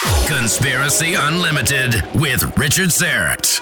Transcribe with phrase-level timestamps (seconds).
[0.00, 3.60] Conspiracy Unlimited with Richard Syrett.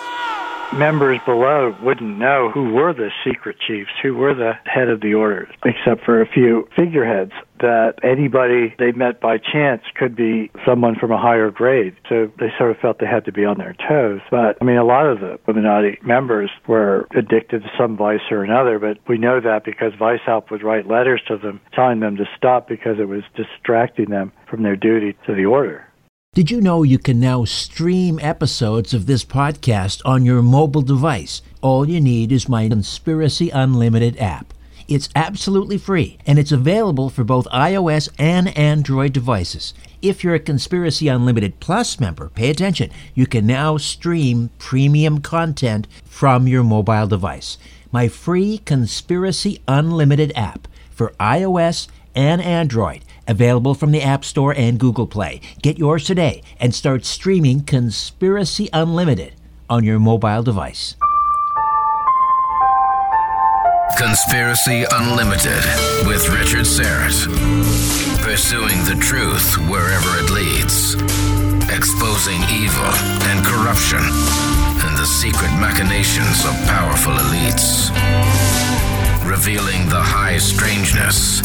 [0.72, 5.14] members below wouldn't know who were the secret chiefs, who were the head of the
[5.14, 10.94] orders, except for a few figureheads that anybody they met by chance could be someone
[10.94, 11.96] from a higher grade.
[12.08, 14.20] So they sort of felt they had to be on their toes.
[14.30, 18.44] But I mean, a lot of the Illuminati members were addicted to some vice or
[18.44, 22.26] another, but we know that because Weishaupt would write letters to them telling them to
[22.36, 25.87] stop because it was distracting them from their duty to the order.
[26.34, 31.42] Did you know you can now stream episodes of this podcast on your mobile device?
[31.62, 34.54] All you need is my Conspiracy Unlimited app.
[34.86, 39.74] It's absolutely free and it's available for both iOS and Android devices.
[40.00, 42.90] If you're a Conspiracy Unlimited Plus member, pay attention.
[43.14, 47.58] You can now stream premium content from your mobile device.
[47.90, 54.80] My free Conspiracy Unlimited app for iOS and Android, available from the App Store and
[54.80, 55.40] Google Play.
[55.62, 59.34] Get yours today and start streaming Conspiracy Unlimited
[59.70, 60.96] on your mobile device.
[63.98, 65.64] Conspiracy Unlimited
[66.06, 67.26] with Richard Syrett.
[68.22, 70.94] Pursuing the truth wherever it leads.
[71.74, 72.90] Exposing evil
[73.28, 78.57] and corruption and the secret machinations of powerful elites.
[79.28, 81.42] Revealing the high strangeness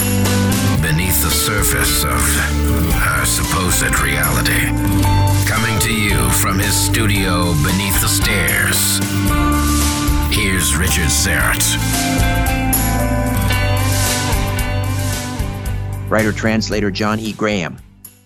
[0.82, 2.16] beneath the surface of
[2.96, 4.72] our supposed reality.
[5.46, 9.00] Coming to you from his studio beneath the stairs.
[10.34, 11.60] Here's Richard Syrett.
[16.10, 17.34] Writer translator Jon E.
[17.34, 17.78] Graham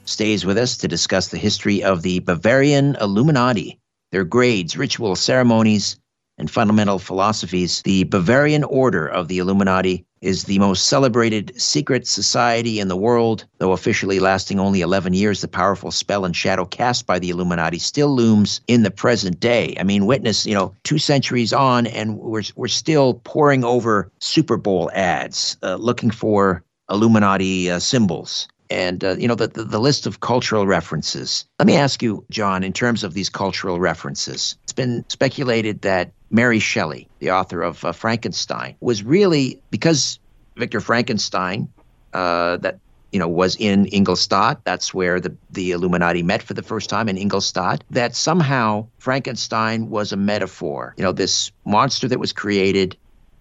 [0.05, 3.79] stays with us to discuss the history of the Bavarian Illuminati,
[4.11, 5.97] their grades, ritual ceremonies,
[6.37, 7.81] and fundamental philosophies.
[7.83, 13.45] The Bavarian Order of the Illuminati is the most celebrated secret society in the world,
[13.59, 15.41] though officially lasting only 11 years.
[15.41, 19.75] The powerful spell and shadow cast by the Illuminati still looms in the present day.
[19.79, 24.57] I mean, witness, you know, two centuries on, and we're, we're still poring over Super
[24.57, 29.79] Bowl ads, uh, looking for Illuminati uh, symbols and uh, you know the, the, the
[29.79, 31.45] list of cultural references.
[31.59, 36.59] Let me ask you, Jon, in terms of these cultural references, been speculated that Mary
[36.59, 40.19] Shelley, the author of uh, Frankenstein, was really because
[40.55, 41.67] Victor Frankenstein,
[42.13, 42.79] uh, that
[43.11, 44.63] you know was in Ingolstadt.
[44.63, 47.83] That's where the the Illuminati met for the first time in Ingolstadt.
[47.89, 50.93] That somehow Frankenstein was a metaphor.
[50.97, 52.95] You know, this monster that was created.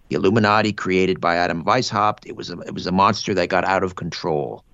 [0.08, 2.26] The Illuminati created by Adam Weishaupt.
[2.26, 4.64] It was a, it was a monster that got out of control.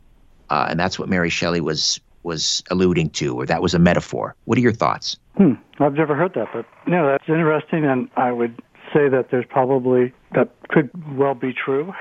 [0.51, 4.37] Uh, and that's what Mary Shelley was was alluding to, or that was a metaphor.
[4.45, 5.17] What are your thoughts?
[5.37, 5.53] Hmm.
[5.81, 8.61] I've never heard that, but you no, that's interesting, and I would
[8.93, 11.93] say that there's probably that could well be true,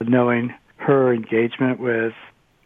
[0.00, 2.12] knowing her engagement with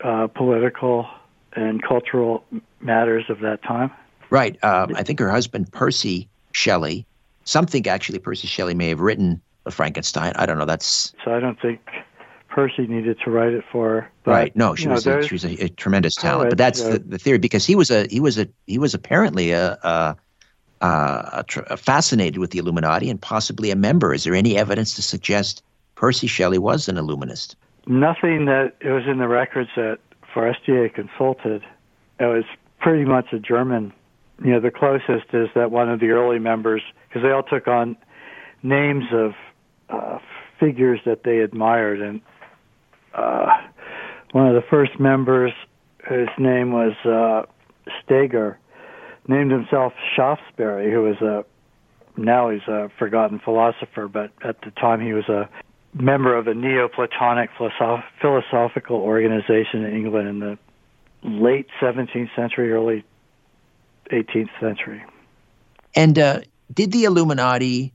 [0.03, 1.07] uh, political
[1.55, 2.45] and cultural
[2.81, 3.91] matters of that time.
[4.31, 4.59] Right.
[4.63, 7.07] Uh, I think her husband Percy Shelley,
[7.45, 10.33] something actually Percy Shelley may have written the Frankenstein.
[10.37, 10.65] I don't know.
[10.65, 11.33] That's so.
[11.33, 11.81] I don't think
[12.49, 14.11] Percy needed to write it for her.
[14.25, 14.57] But, right.
[14.57, 16.51] No, she was know, a, she was a, a tremendous talent.
[16.51, 18.95] But that's uh, the, the, theory because he was a he was a he was
[18.95, 20.17] apparently a, a,
[20.81, 24.15] a, a, fascinated with the Illuminati and possibly a member.
[24.15, 25.63] Is there any evidence to suggest
[25.95, 27.57] Percy Shelley was an Illuminist?
[27.87, 29.99] Nothing that it was in the records that
[30.35, 31.63] for Forestier consulted
[32.21, 32.45] it was
[32.81, 33.93] pretty much a German.
[34.45, 37.67] You know, the closest is that one of the early members, because they all took
[37.69, 37.97] on
[38.63, 39.33] names of
[39.89, 40.19] uh,
[40.59, 42.21] figures that they admired, and
[43.15, 43.47] uh,
[44.33, 45.53] one of the first members,
[46.09, 47.51] whose name was uh,
[48.03, 48.59] Steger,
[49.27, 51.45] named himself Shaftesbury, who was a
[52.19, 55.49] now he's a forgotten philosopher, but at the time he was a
[55.95, 60.59] member of a Neoplatonic philosoph- philosophical organization in England in the
[61.23, 63.05] late 17th century, early
[64.11, 65.05] 18th century.
[65.95, 66.41] And uh,
[66.73, 67.93] did the Illuminati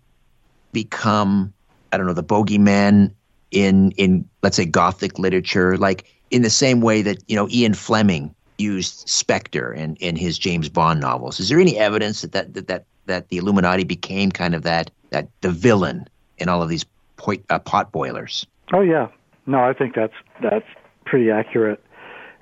[0.71, 1.53] become,
[1.91, 3.13] I don't know, the bogeyman
[3.53, 7.73] in in let's say Gothic literature, like in the same way that you know Ian
[7.73, 11.39] Fleming used Spectre in, in his James Bond novels?
[11.39, 14.91] Is there any evidence that that that that, that the Illuminati became kind of that
[15.11, 16.07] that the villain
[16.37, 16.85] in all of these
[17.17, 18.45] point, uh, pot boilers?
[18.73, 19.07] Oh yeah,
[19.45, 20.65] no, I think that's that's
[21.05, 21.83] pretty accurate,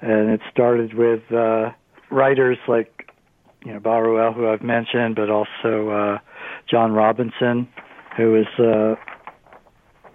[0.02, 1.72] and it started with uh,
[2.10, 3.12] writers like
[3.66, 6.18] you know Barruel, who I've mentioned, but also uh,
[6.70, 7.68] John Robison,
[8.16, 8.96] who was uh,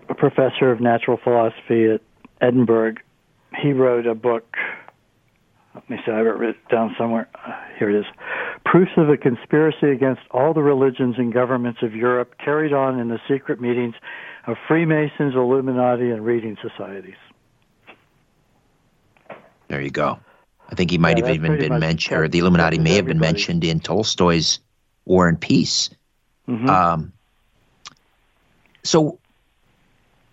[0.08, 2.00] a professor of natural philosophy at
[2.41, 2.94] Edinburgh.
[3.61, 4.56] He wrote a book.
[5.75, 7.29] Let me see, I wrote it down somewhere.
[7.35, 8.06] Uh, here it is.
[8.64, 13.08] Proofs of a conspiracy against all the religions and governments of Europe carried on in
[13.08, 13.94] the secret meetings
[14.47, 17.17] of Freemasons, Illuminati, and reading societies.
[19.69, 20.19] There you go.
[20.69, 23.20] I think he might yeah, have even been mentioned, or the Illuminati may have been
[23.20, 24.61] mentioned in Tolstoy's
[25.05, 25.91] War and Peace.
[26.49, 26.69] Mm-hmm.
[26.69, 27.12] Um,
[28.82, 29.19] so,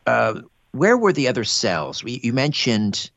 [0.06, 0.42] uh,
[0.72, 2.04] where were the other cells?
[2.04, 3.10] We, you mentioned,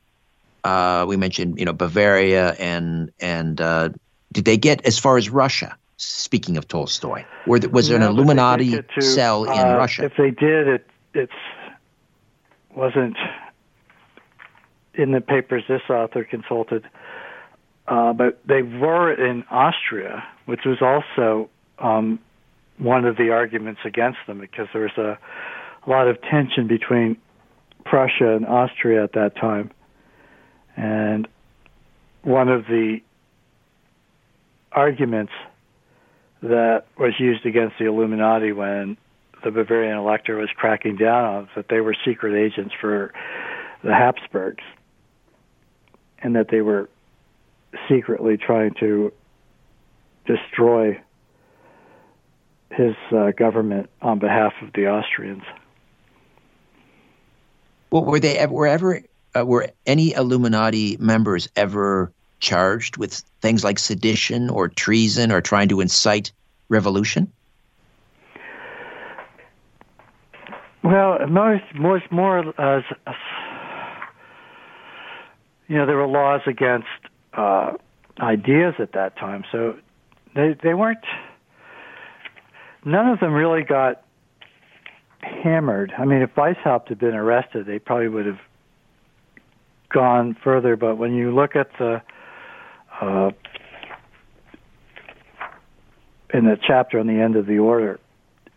[0.63, 3.89] uh, we mentioned, you know, Bavaria and and uh,
[4.31, 5.75] did they get as far as Russia?
[5.99, 10.05] Speaking of Tolstoy, were there, was there no, an Illuminati to, cell in uh, Russia?
[10.05, 11.29] If they did, it it
[12.75, 13.17] wasn't
[14.93, 16.87] in the papers this author consulted,
[17.87, 21.49] uh, but they were in Austria, which was also
[21.79, 22.19] um,
[22.77, 25.17] one of the arguments against them because there was a,
[25.87, 27.17] a lot of tension between
[27.85, 29.71] Prussia and Austria at that time.
[30.75, 31.27] And
[32.23, 32.99] one of the
[34.71, 35.31] arguments
[36.43, 38.97] that was used against the Illuminati when
[39.43, 43.13] the Bavarian elector was cracking down on that they were secret agents for
[43.83, 44.63] the Habsburgs
[46.19, 46.89] and that they were
[47.89, 49.13] secretly trying to
[50.25, 50.99] destroy
[52.71, 55.43] his uh, government on behalf of the Austrians.
[57.89, 59.01] Well, were they were ever
[59.37, 65.69] uh, were any Illuminati members ever charged with things like sedition or treason or trying
[65.69, 66.31] to incite
[66.69, 67.31] revolution?
[70.83, 73.15] Well, most, most more as, as
[75.67, 76.87] you know, there were laws against
[77.33, 77.73] uh,
[78.19, 79.75] ideas at that time, so
[80.33, 81.03] they they weren't.
[82.85, 84.03] None of them really got
[85.43, 85.93] hammered.
[85.97, 88.39] I mean, if Weishaupt had been arrested, they probably would have
[89.93, 90.75] gone further.
[90.75, 92.01] But when you look at the
[93.01, 93.31] uh,
[96.33, 97.99] in the chapter on the end of the order,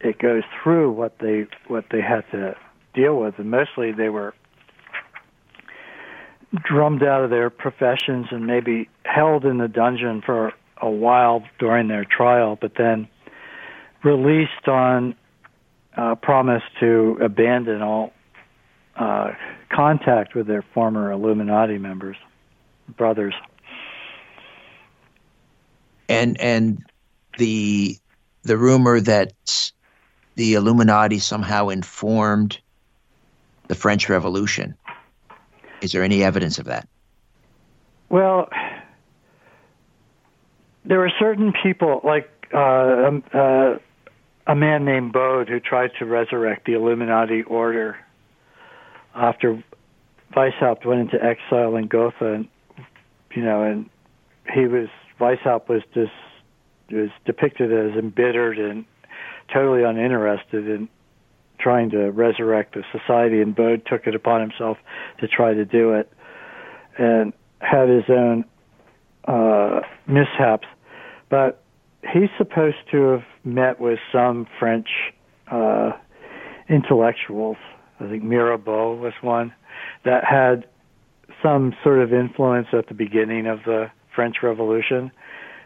[0.00, 2.56] it goes through what they what they had to
[2.94, 4.34] deal with, and mostly they were
[6.64, 10.52] drummed out of their professions and maybe held in the dungeon for
[10.82, 13.06] a while during their trial, but then
[14.03, 15.15] released on
[15.97, 18.13] uh, promise to abandon all
[18.97, 19.32] uh,
[19.70, 22.17] contact with their former Illuminati members,
[22.97, 23.35] brothers.
[26.09, 26.85] And and
[27.39, 27.97] the
[28.43, 29.32] the rumor that
[30.35, 32.59] the Illuminati somehow informed
[33.69, 34.75] the French Revolution.
[35.81, 36.89] Is there any evidence of that?
[38.09, 38.49] Well,
[40.85, 43.77] there were certain people, like uh, um, uh,
[44.51, 47.97] a man named Bode, who tried to resurrect the Illuminati order
[49.15, 49.63] after
[50.35, 52.49] Weishaupt went into exile in Gotha, and
[53.33, 53.89] you know, and
[54.53, 54.89] he was
[55.21, 56.11] Weishaupt was just
[56.91, 58.85] was depicted as embittered and
[59.53, 60.89] totally uninterested in
[61.61, 64.79] trying to resurrect the society, and Bode took it upon himself
[65.21, 66.13] to try to do it,
[66.99, 68.45] and had his own
[69.29, 70.67] uh, mishaps.
[71.29, 71.63] But
[72.13, 74.89] he's supposed to have met with some French
[75.51, 75.93] uh,
[76.69, 77.56] intellectuals.
[77.99, 79.53] I think Mirabeau was one
[80.05, 80.67] that had
[81.43, 85.11] some sort of influence at the beginning of the French Revolution,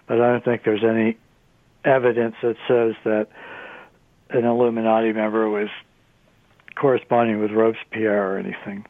[0.06, 1.16] but I don't think there's any
[1.84, 3.28] evidence that says that
[4.30, 5.68] an Illuminati member was
[6.74, 8.86] corresponding with Robespierre or anything.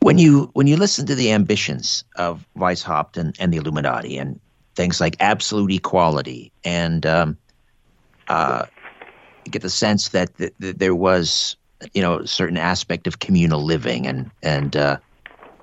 [0.00, 4.40] When you when you listen to the ambitions of Weishaupt and, and the Illuminati and
[4.78, 7.36] things like absolute equality and um,
[8.28, 8.64] uh,
[9.50, 11.56] get the sense that, th- that there was
[11.94, 14.96] you know a certain aspect of communal living and and uh,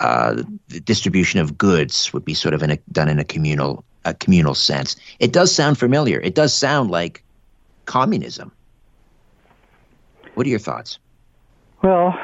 [0.01, 3.85] uh, the distribution of goods would be sort of in a, done in a communal
[4.03, 4.97] a communal sense.
[5.19, 6.19] It does sound familiar.
[6.19, 7.23] It does sound like
[7.85, 8.51] communism.
[10.33, 10.99] What are your thoughts?
[11.81, 12.19] Well,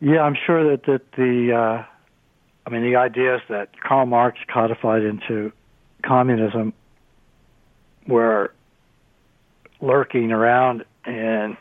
[0.00, 1.89] yeah, I'm sure that that the uh,
[2.66, 5.52] I mean the ideas that Karl Marx codified into
[6.04, 6.72] communism
[8.06, 8.52] were
[9.80, 11.56] lurking around in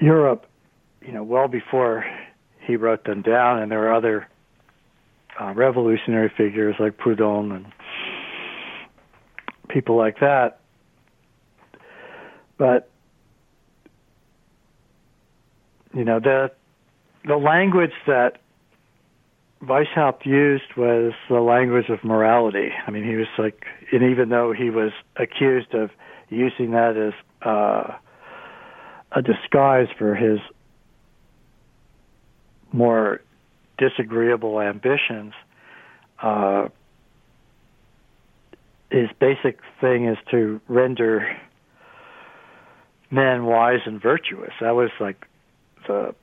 [0.00, 0.46] Europe,
[1.00, 2.04] you know, well before
[2.60, 4.28] he wrote them down, and there were other
[5.40, 7.66] uh, revolutionary figures like Proudhon and
[9.68, 10.60] people like that.
[12.58, 12.90] But
[15.94, 16.50] you know the
[17.24, 18.41] the language that
[19.62, 22.70] Weishaupt used was the language of morality.
[22.86, 25.90] I mean, he was like, and even though he was accused of
[26.30, 27.12] using that as
[27.46, 27.94] uh,
[29.12, 30.40] a disguise for his
[32.72, 33.20] more
[33.78, 35.32] disagreeable ambitions,
[36.20, 36.68] uh,
[38.90, 41.36] his basic thing is to render
[43.10, 44.52] men wise and virtuous.
[44.60, 45.26] That was like
[45.86, 46.14] the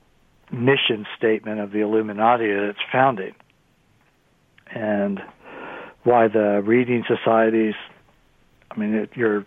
[0.52, 3.34] mission statement of the Illuminati at its founding,
[4.72, 5.20] and
[6.04, 7.74] why the reading societies.
[8.70, 9.44] I mean, it, you're,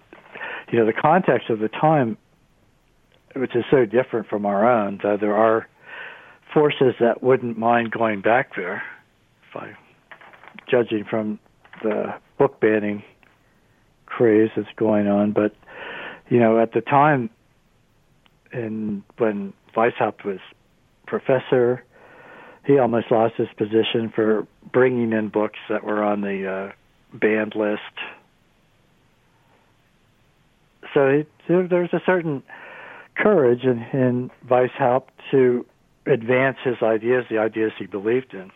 [0.71, 2.17] you know, the context of the time,
[3.35, 4.99] which is so different from our own.
[5.03, 5.67] That there are
[6.53, 8.83] forces that wouldn't mind going back there,
[9.49, 9.71] if I,
[10.69, 11.39] judging from
[11.81, 13.03] the book banning
[14.05, 15.31] craze that's going on.
[15.31, 15.55] But
[16.29, 17.29] you know, at the time,
[18.51, 20.39] and when Weishaupt was
[21.19, 21.83] professor,
[22.65, 26.71] he almost lost his position for bringing in books that were on the uh,
[27.13, 27.81] banned list.
[30.95, 32.41] So there's a certain
[33.15, 35.65] courage in, in Weishaupt to
[36.07, 38.51] advance his ideas, the ideas he believed in.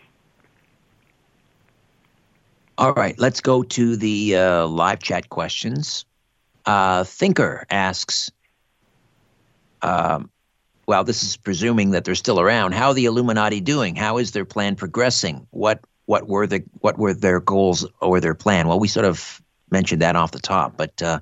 [2.80, 6.06] All right, let's go to the uh, live chat questions.
[6.66, 8.32] Uh, Thinker asks,
[9.84, 10.32] um,
[10.88, 12.74] well, this is presuming that they're still around.
[12.74, 13.96] How are the Illuminati doing?
[13.96, 15.46] How is their plan progressing?
[15.51, 18.70] What what were the what were their goals or their plan?
[18.70, 21.20] Well, we sort of mentioned that off the top, but uh,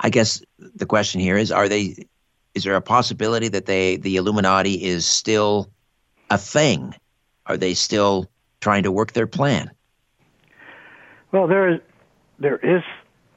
[0.00, 1.96] I guess the question here is: Are they
[2.54, 5.70] is there a possibility that they the Illuminati is still
[6.28, 6.94] a thing?
[7.46, 8.30] Are they still
[8.60, 9.70] trying to work their plan?
[11.32, 11.80] Well, there is
[12.38, 12.82] there is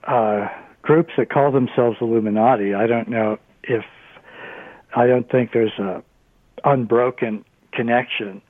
[0.04, 0.50] uh,
[0.82, 2.74] groups that call themselves Illuminati.
[2.74, 3.86] I don't know if
[4.96, 6.04] I don't think there's a
[6.64, 8.42] unbroken connection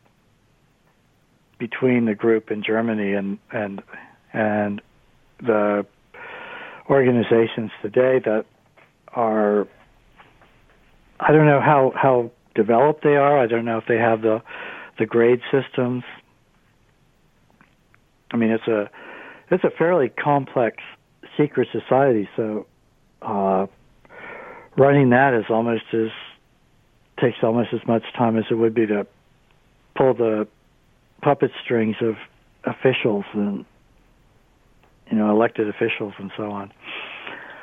[1.58, 3.82] between the group in Germany and and
[4.34, 4.82] and
[5.40, 5.86] the
[6.90, 8.46] organizations today that
[9.14, 9.68] are
[11.20, 13.40] I don't know how how developed they are.
[13.40, 14.42] I don't know if they have the
[15.00, 16.04] the grade systems.
[18.32, 18.90] I mean, it's a
[19.50, 20.78] it's a fairly complex
[21.38, 22.66] secret society, so
[23.22, 23.68] uh,
[24.78, 26.10] running that is almost as
[27.24, 29.08] takes almost as much time as it would be to
[29.96, 30.48] pull the
[31.22, 32.16] puppet strings of
[32.66, 33.66] officials and
[35.10, 36.72] you know elected officials and so on.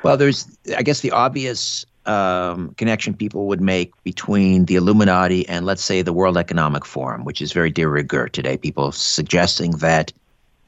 [0.03, 5.67] Well, there's I guess the obvious um, connection people would make between the Illuminati and,
[5.67, 8.57] let's say, the World Economic Forum, which is very de rigueur today.
[8.57, 10.11] People suggesting that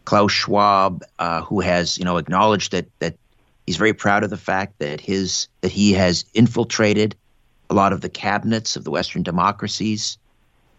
[0.06, 3.16] Klaus Schwab, uh, who has you know acknowledged that that
[3.66, 7.16] he's very proud of the fact that his that he has infiltrated
[7.74, 10.18] a lot of the cabinets of the Western democracies.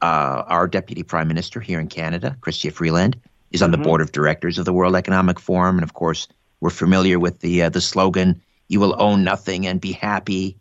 [0.00, 3.20] Uh, our deputy prime minister here in Canada, Chrystia Freeland,
[3.50, 3.82] is on mm-hmm.
[3.82, 6.28] the board of directors of the World Economic Forum, and of course,
[6.60, 10.56] we're familiar with the uh, the slogan you will own nothing and be happy,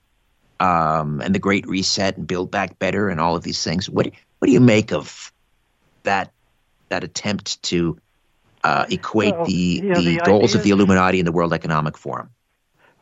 [0.60, 3.90] um, and the Great Reset and Build Back Better and all of these things.
[3.90, 4.08] What
[4.40, 5.32] what do you make of
[6.04, 6.32] that
[6.90, 7.98] that attempt to
[8.64, 11.54] uh, equate well, the you know, the, the goals of the Illuminati and the World
[11.54, 12.30] Economic Forum?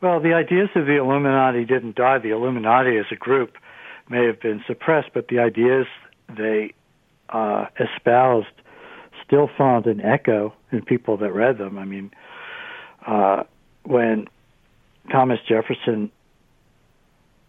[0.02, 2.18] Well, the ideas of the Illuminati didn't die.
[2.18, 3.56] The Illuminati as a group
[4.08, 5.86] may have been suppressed, but the ideas
[6.36, 6.74] they
[7.28, 8.48] uh, espoused
[9.24, 11.78] still found an echo in people that read them.
[11.78, 12.10] I mean,
[13.06, 13.44] uh,
[13.84, 14.26] when
[15.10, 16.10] Thomas Jefferson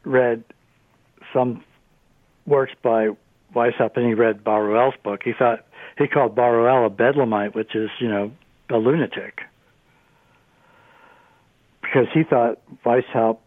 [0.06, 0.44] read
[1.34, 1.64] some
[2.46, 3.10] works by
[3.56, 5.22] Weishaupt and he read Barruel's book.
[5.24, 5.66] He thought
[5.98, 8.32] he called Barruel a bedlamite, which is you know
[8.70, 9.42] a lunatic,
[11.94, 13.40] because he thought Weishaupt's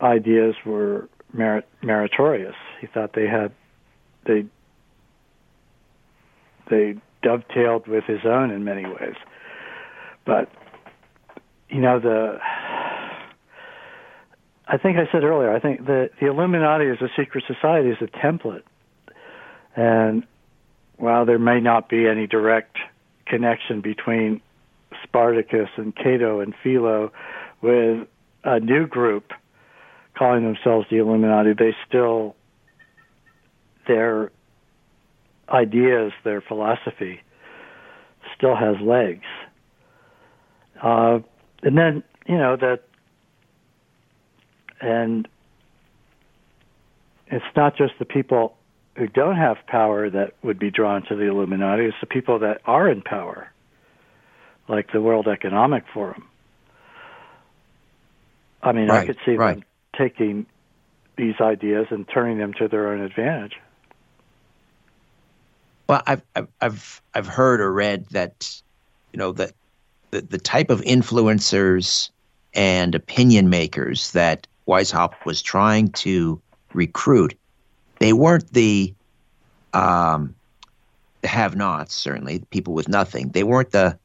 [0.00, 2.54] ideas were merit, meritorious.
[2.80, 3.52] He thought they had
[4.26, 4.46] they
[6.70, 9.14] they dovetailed with his own in many ways.
[10.26, 10.50] But
[11.68, 12.38] you know the
[14.66, 17.98] I think I said earlier, I think the the Illuminati as a secret society is
[18.00, 18.62] a template.
[19.76, 20.24] And
[20.96, 22.76] while there may not be any direct
[23.26, 24.40] connection between
[25.02, 27.12] Spartacus and Cato and Philo
[27.64, 28.06] with
[28.44, 29.32] a new group
[30.16, 32.36] calling themselves the Illuminati, they still
[33.88, 34.30] their
[35.48, 37.20] ideas, their philosophy
[38.36, 39.24] still has legs.
[40.82, 41.20] Uh,
[41.62, 42.82] and then, you know, that,
[44.80, 45.26] and
[47.28, 48.56] it's not just the people
[48.96, 52.60] who don't have power that would be drawn to the Illuminati, it's the people that
[52.66, 53.50] are in power,
[54.68, 56.28] like the World Economic Forum.
[58.64, 59.56] I mean, right, I could see right.
[59.56, 59.64] them
[59.96, 60.46] taking
[61.16, 63.60] these ideas and turning them to their own advantage.
[65.88, 68.62] Well, I've I've I've I've heard or read that,
[69.12, 69.52] you know, that
[70.10, 72.10] the the type of influencers
[72.54, 76.40] and opinion makers that Weishaupt was trying to
[76.72, 77.36] recruit,
[77.98, 78.94] they weren't the
[79.74, 80.34] um,
[81.20, 81.94] the have-nots.
[81.94, 83.28] Certainly, people with nothing.
[83.28, 83.98] They weren't the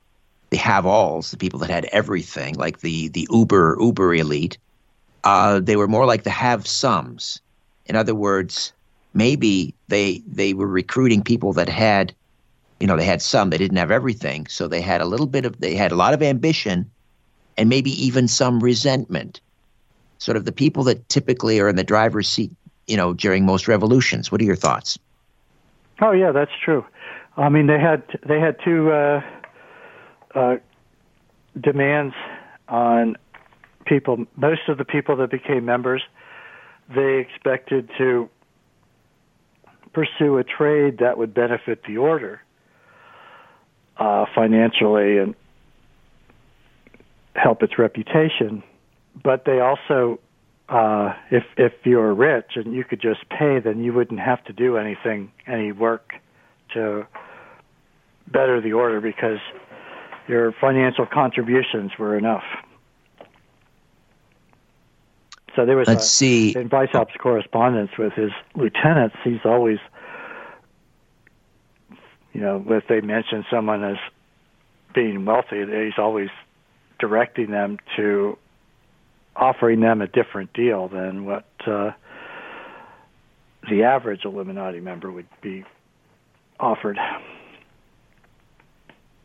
[0.50, 4.58] the have-alls, the people that had everything, like the the uber uber elite.
[5.24, 7.42] Uh, they were more like the have-somes.
[7.86, 8.72] In other words,
[9.14, 12.14] maybe they they were recruiting people that had
[12.80, 15.46] you know they had some they didn't have everything so they had a little bit
[15.46, 16.90] of they had a lot of ambition
[17.58, 19.42] and maybe even some resentment
[20.20, 22.52] sort of the people that typically are in the driver's seat
[22.88, 24.98] you know during most revolutions what are your thoughts
[26.02, 26.86] oh yeah that's true
[27.38, 29.22] i mean they had they had two uh,
[30.36, 30.56] uh,
[31.60, 32.16] demands
[32.68, 33.16] on
[33.86, 36.04] people most of the people that became members
[36.94, 38.30] they expected to
[39.94, 42.42] pursue a trade that would benefit the order
[43.98, 45.36] uh, financially and
[47.36, 48.64] help its reputation.
[49.22, 50.20] But they also,
[50.68, 54.54] uh, if if you're rich and you could just pay, then you wouldn't have to
[54.54, 56.14] do anything, any work
[56.74, 57.06] to
[58.28, 59.40] better the order because
[60.30, 62.44] your financial contributions were enough.
[65.56, 66.56] So there was Let's a, see.
[66.56, 69.80] in Weishaupt's correspondence with his lieutenants, he's always,
[72.32, 73.98] you know, if they mention someone as
[74.94, 76.30] being wealthy, he's always
[77.00, 78.38] directing them to
[79.36, 81.92] offering them a different deal than what uh,
[83.68, 85.66] the average Illuminati member would be
[86.60, 87.00] offered.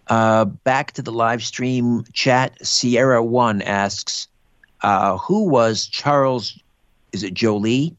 [0.08, 2.64] Uh, back to the live stream chat.
[2.64, 4.28] Sierra One asks,
[4.82, 6.60] uh, "Who was Charles?
[7.12, 7.96] Is it Jolie?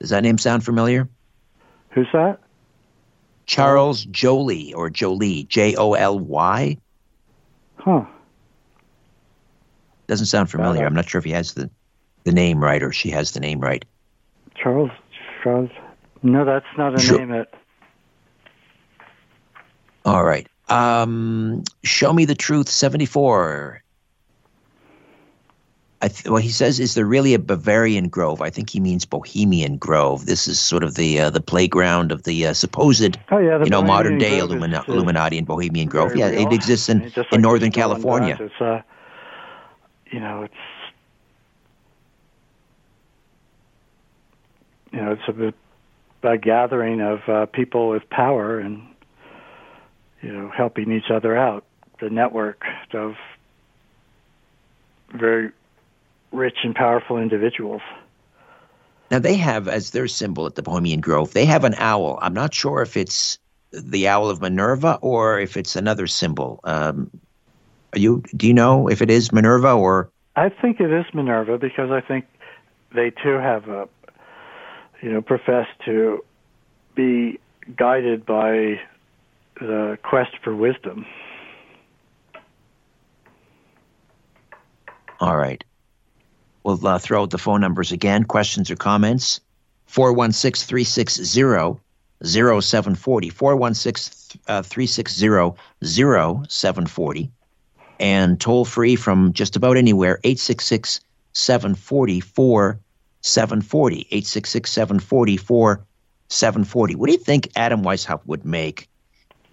[0.00, 1.08] Does that name sound familiar?
[1.90, 2.38] Who's that?
[3.46, 5.44] Charles Jolie or Jolie?
[5.44, 6.76] J O L Y?
[7.76, 8.04] Huh.
[10.08, 10.84] Doesn't sound familiar.
[10.84, 11.70] I'm not sure if he has the
[12.24, 13.84] the name right or she has the name right.
[14.54, 14.90] Charles
[15.42, 15.70] Charles.
[16.22, 17.30] No, that's not a Jo- name.
[17.30, 17.48] That
[20.06, 20.46] All right.
[20.68, 22.68] Um, show me the truth.
[22.68, 23.82] Seventy four.
[26.00, 29.04] I th- well, he says, "Is there really a Bavarian Grove?" I think he means
[29.04, 30.26] Bohemian Grove.
[30.26, 33.64] This is sort of the uh, the playground of the uh, supposed, Oh yeah, the
[33.64, 36.14] you know, Bohemian modern day Illumina- is Illuminati and Bohemian Grove.
[36.14, 36.46] Yeah, real.
[36.46, 38.38] it exists in I mean, just in Northern California.
[38.40, 38.82] It's uh,
[40.12, 40.54] you know, it's
[44.92, 45.54] you know, it's
[46.22, 48.86] a, a gathering of uh, people with power and
[50.22, 51.64] you know, helping each other out.
[52.00, 53.14] The network of
[55.12, 55.50] very
[56.32, 57.82] rich and powerful individuals.
[59.10, 62.18] Now they have as their symbol at the Bohemian Grove, they have an owl.
[62.20, 63.38] I'm not sure if it's
[63.70, 66.60] the owl of Minerva or if it's another symbol.
[66.64, 67.10] Um,
[67.92, 71.56] are you do you know if it is Minerva or I think it is Minerva
[71.56, 72.26] because I think
[72.94, 73.88] they too have a,
[75.00, 76.24] you know, profess to
[76.94, 77.38] be
[77.74, 78.80] guided by
[79.60, 81.06] the quest for wisdom.
[85.20, 85.62] All right.
[86.62, 88.24] We'll uh, throw out the phone numbers again.
[88.24, 89.40] Questions or comments?
[89.86, 91.80] 416 360
[92.22, 93.30] 0740.
[93.30, 97.30] 416 360 0740.
[97.98, 101.00] And toll free from just about anywhere 866
[101.32, 104.00] 740 4740.
[104.00, 106.94] 866 740 4740.
[106.96, 108.88] What do you think Adam Weishaupt would make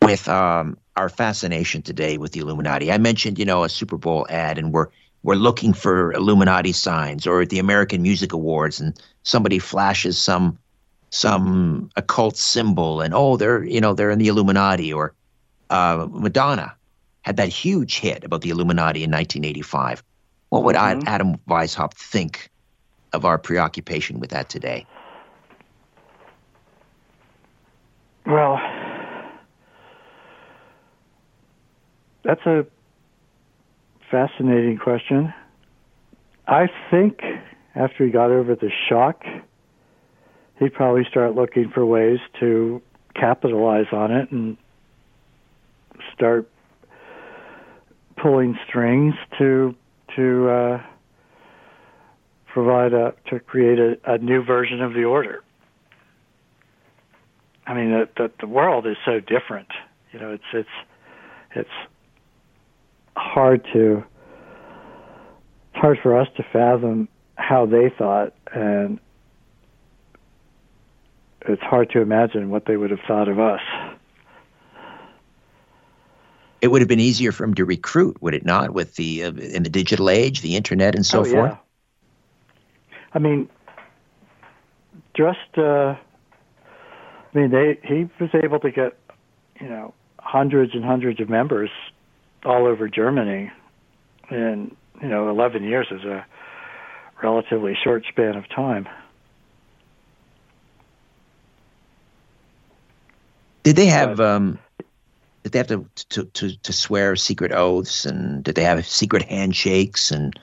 [0.04, 2.92] with um, our fascination today with the Illuminati?
[2.92, 4.88] I mentioned, you know, a Super Bowl ad, and we're
[5.24, 10.58] we're looking for Illuminati signs, or at the American Music Awards, and somebody flashes some
[11.10, 15.14] some occult symbol, and oh, they're you know they're in the Illuminati, or
[15.70, 16.76] uh, Madonna
[17.22, 20.04] had that huge hit about the Illuminati in 1985.
[20.50, 21.08] What would mm-hmm.
[21.08, 22.50] Adam Weishaupt think
[23.14, 24.86] of our preoccupation with that today?
[28.26, 28.58] Well,
[32.24, 32.66] that's a
[34.10, 35.34] fascinating question.
[36.48, 37.22] I think
[37.76, 39.24] after he got over the shock,
[40.60, 42.82] he'd probably start looking for ways to
[43.16, 44.58] capitalize on it and
[46.14, 46.50] start
[48.22, 49.76] pulling strings to
[50.16, 50.84] to uh,
[52.48, 55.44] provide a to create a, a new version of the order.
[57.66, 59.70] I mean, the, the the world is so different.
[60.12, 60.70] You know, it's it's
[61.56, 61.70] it's
[63.16, 64.04] hard to
[65.74, 69.00] it's hard for us to fathom how they thought, and
[71.42, 73.62] it's hard to imagine what they would have thought of us.
[76.62, 79.32] It would have been easier for him to recruit, would it not, with the uh,
[79.32, 81.52] in the digital age, the internet, and so oh, forth.
[81.52, 81.58] Yeah.
[83.14, 83.50] I mean,
[85.16, 85.96] just uh,
[87.34, 88.98] I mean, they he was able to get
[89.60, 91.72] you know hundreds and hundreds of members
[92.46, 93.52] all over Germany
[94.30, 96.26] in you know 11 years is a
[97.22, 98.88] relatively short span of time.
[103.64, 104.60] Did they have um,
[105.44, 109.24] did they have to, to to to swear secret oaths and did they have secret
[109.24, 110.38] handshakes and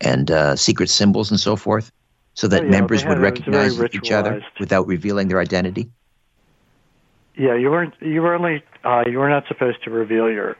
[0.00, 1.92] and uh, secret symbols and so forth,
[2.34, 5.90] so that oh, members would recognize each other without revealing their identity?
[7.36, 7.94] Yeah, you weren't.
[8.00, 8.62] You were only.
[8.84, 10.56] Uh, you were not supposed to reveal your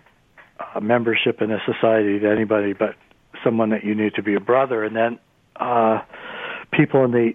[0.74, 2.94] uh, membership in a society to anybody but
[3.42, 5.18] someone that you knew to be a brother, and then
[5.56, 6.00] uh,
[6.72, 7.32] people in the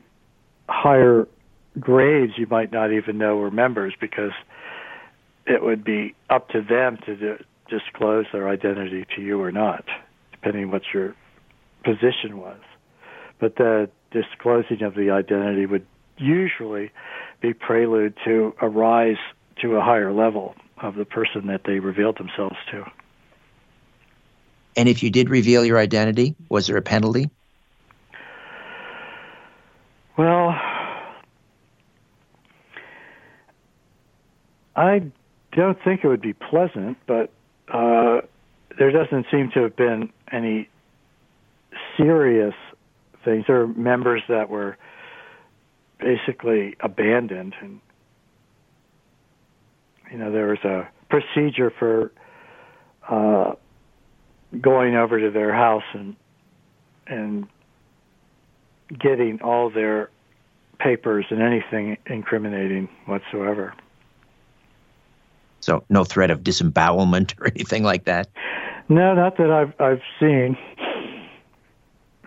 [0.70, 1.28] higher
[1.80, 4.32] grades you might not even know were members because
[5.46, 7.38] it would be up to them to
[7.70, 9.86] disclose their identity to you or not,
[10.32, 11.16] depending what your
[11.84, 12.60] position was.
[13.40, 15.86] But the disclosing of the identity would
[16.18, 16.92] usually
[17.42, 19.18] be prelude to a rise
[19.62, 22.84] to a higher level of the person that they revealed themselves to.
[24.78, 27.32] And if you did reveal your identity, was there a penalty?
[30.16, 30.50] Well,
[34.76, 35.12] I
[35.52, 37.32] don't think it would be pleasant, but
[37.68, 38.22] uh,
[38.78, 40.70] there doesn't seem to have been any
[41.98, 42.54] serious
[43.26, 43.46] things.
[43.48, 44.78] There are members that were
[46.00, 47.80] basically abandoned and
[50.12, 52.12] you know there was a procedure for
[53.10, 53.54] uh
[54.62, 56.16] going over to their house and
[57.08, 57.48] and
[58.98, 60.10] getting all their
[60.80, 63.74] papers and anything incriminating whatsoever.
[65.62, 68.30] So no threat of disembowelment or anything like that.
[68.90, 70.58] No, not that I've I've seen.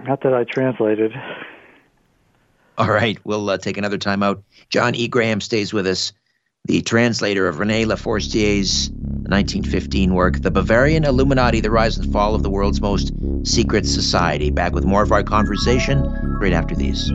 [0.04, 1.12] Not that I translated.
[2.78, 4.42] All right, we'll uh, take another time out.
[4.70, 5.06] Jon E.
[5.06, 6.14] Graham stays with us,
[6.64, 8.90] the translator of Rene Le Forestier's
[9.30, 13.12] 1915 work, The Bavarian Illuminati The Rise and Fall of the World's Most
[13.44, 14.50] Secret Society.
[14.50, 16.02] Back with more of our conversation
[16.40, 17.12] right after these.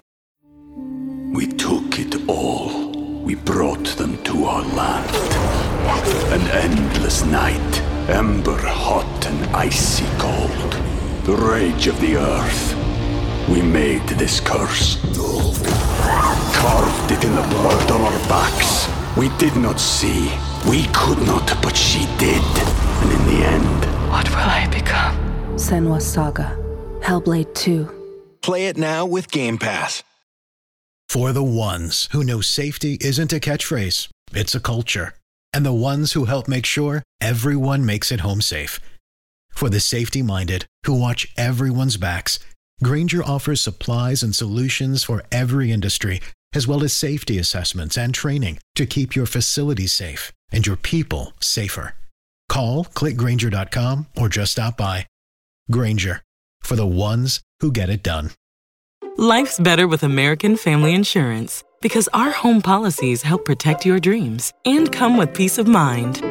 [1.34, 2.92] We took it all.
[3.24, 5.14] We brought them to our land.
[6.34, 10.72] An endless night, ember hot and icy cold.
[11.26, 12.86] The rage of the earth
[13.50, 14.98] we made this curse.
[16.56, 18.90] Carved it in the blood on our backs.
[19.16, 20.32] We did not see.
[20.68, 22.42] We could not, but she did.
[22.42, 24.10] And in the end.
[24.10, 25.16] What will I become?
[25.58, 26.58] Senua's Saga.
[27.02, 28.38] Hellblade 2.
[28.42, 30.04] Play it now with Game Pass.
[31.08, 35.14] For the ones who know safety isn't a catchphrase, it's a culture.
[35.54, 38.80] And the ones who help make sure everyone makes it home safe.
[39.52, 42.40] For the safety minded who watch everyone's backs
[42.84, 46.20] Grainger offers supplies and solutions for every industry,
[46.54, 51.34] as well as safety assessments and training to keep your facility safe and your people
[51.40, 51.96] safer.
[52.50, 55.08] Call clickgrainger.com or just stop by.
[55.72, 56.22] Grainger
[56.62, 58.32] for the ones who get it done.
[59.18, 64.92] Life's better with American Family Insurance because our home policies help protect your dreams and
[64.92, 66.22] come with peace of mind.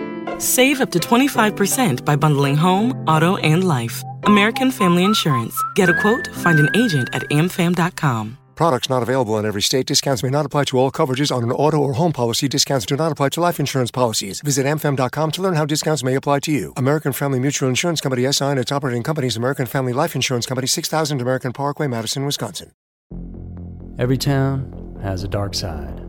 [0.43, 4.03] Save up to 25% by bundling home, auto, and life.
[4.25, 5.55] American Family Insurance.
[5.77, 8.37] Get a quote, find an agent at amfam.com.
[8.55, 9.87] Products not available in every state.
[9.87, 12.49] Discounts may not apply to all coverages on an auto or home policy.
[12.49, 14.41] Discounts do not apply to life insurance policies.
[14.43, 16.73] Visit amfam.com to learn how discounts may apply to you.
[16.77, 20.67] American Family Mutual Insurance Company SI and its operating companies American Family Life Insurance Company
[20.67, 22.71] 6000 American Parkway, Madison, Wisconsin.
[23.99, 26.01] Every town has a dark side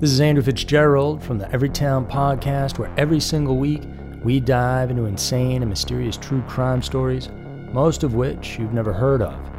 [0.00, 3.82] This is Andrew Fitzgerald from the Everytown podcast, where every single week
[4.24, 7.28] we dive into insane and mysterious true crime stories,
[7.72, 9.53] most of which you've never heard of.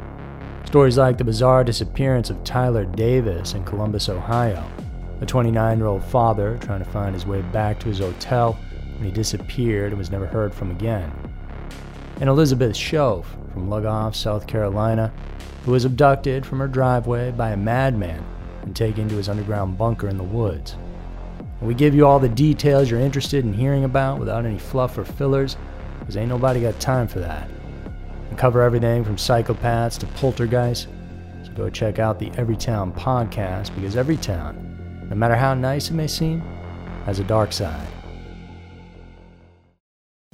[0.76, 4.62] Stories like the bizarre disappearance of Tyler Davis in Columbus, Ohio,
[5.22, 8.58] a 29 year old father trying to find his way back to his hotel
[8.96, 11.10] when he disappeared and was never heard from again,
[12.20, 15.10] and Elizabeth Shoaf from Lugoff, South Carolina,
[15.64, 18.22] who was abducted from her driveway by a madman
[18.60, 20.76] and taken to his underground bunker in the woods.
[21.62, 25.06] We give you all the details you're interested in hearing about without any fluff or
[25.06, 25.56] fillers,
[26.00, 27.48] because ain't nobody got time for that.
[28.36, 30.88] Cover everything from psychopaths to poltergeists,
[31.42, 35.94] so go check out the Everytown podcast because every town, no matter how nice it
[35.94, 36.42] may seem,
[37.06, 37.88] has a dark side.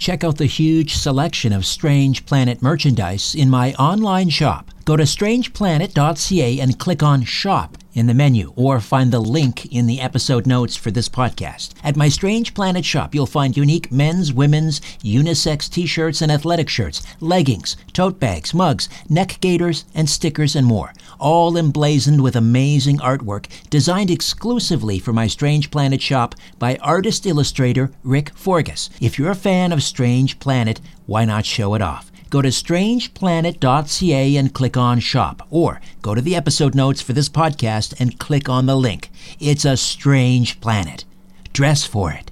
[0.01, 4.72] Check out the huge selection of Strange Planet merchandise in my online shop.
[4.85, 9.87] Go to strangeplanet.ca and click on Shop in the menu or find the link in
[9.87, 11.75] the episode notes for this podcast.
[11.85, 16.69] At my Strange Planet shop, you'll find unique men's, women's, unisex t shirts and athletic
[16.69, 20.93] shirts, leggings, tote bags, mugs, neck gaiters, and stickers, and more.
[21.19, 27.93] All emblazoned with amazing artwork designed exclusively for my Strange Planet shop by artist illustrator
[28.03, 28.91] Rick Forgus.
[29.01, 32.12] If you're a fan of Strange Planet, why not show it off?
[32.33, 37.29] Go to strangeplanet.ca and click on shop, or go to the episode notes for this
[37.29, 39.11] podcast and click on the link.
[39.39, 41.05] It's a strange planet.
[41.53, 42.31] Dress for it.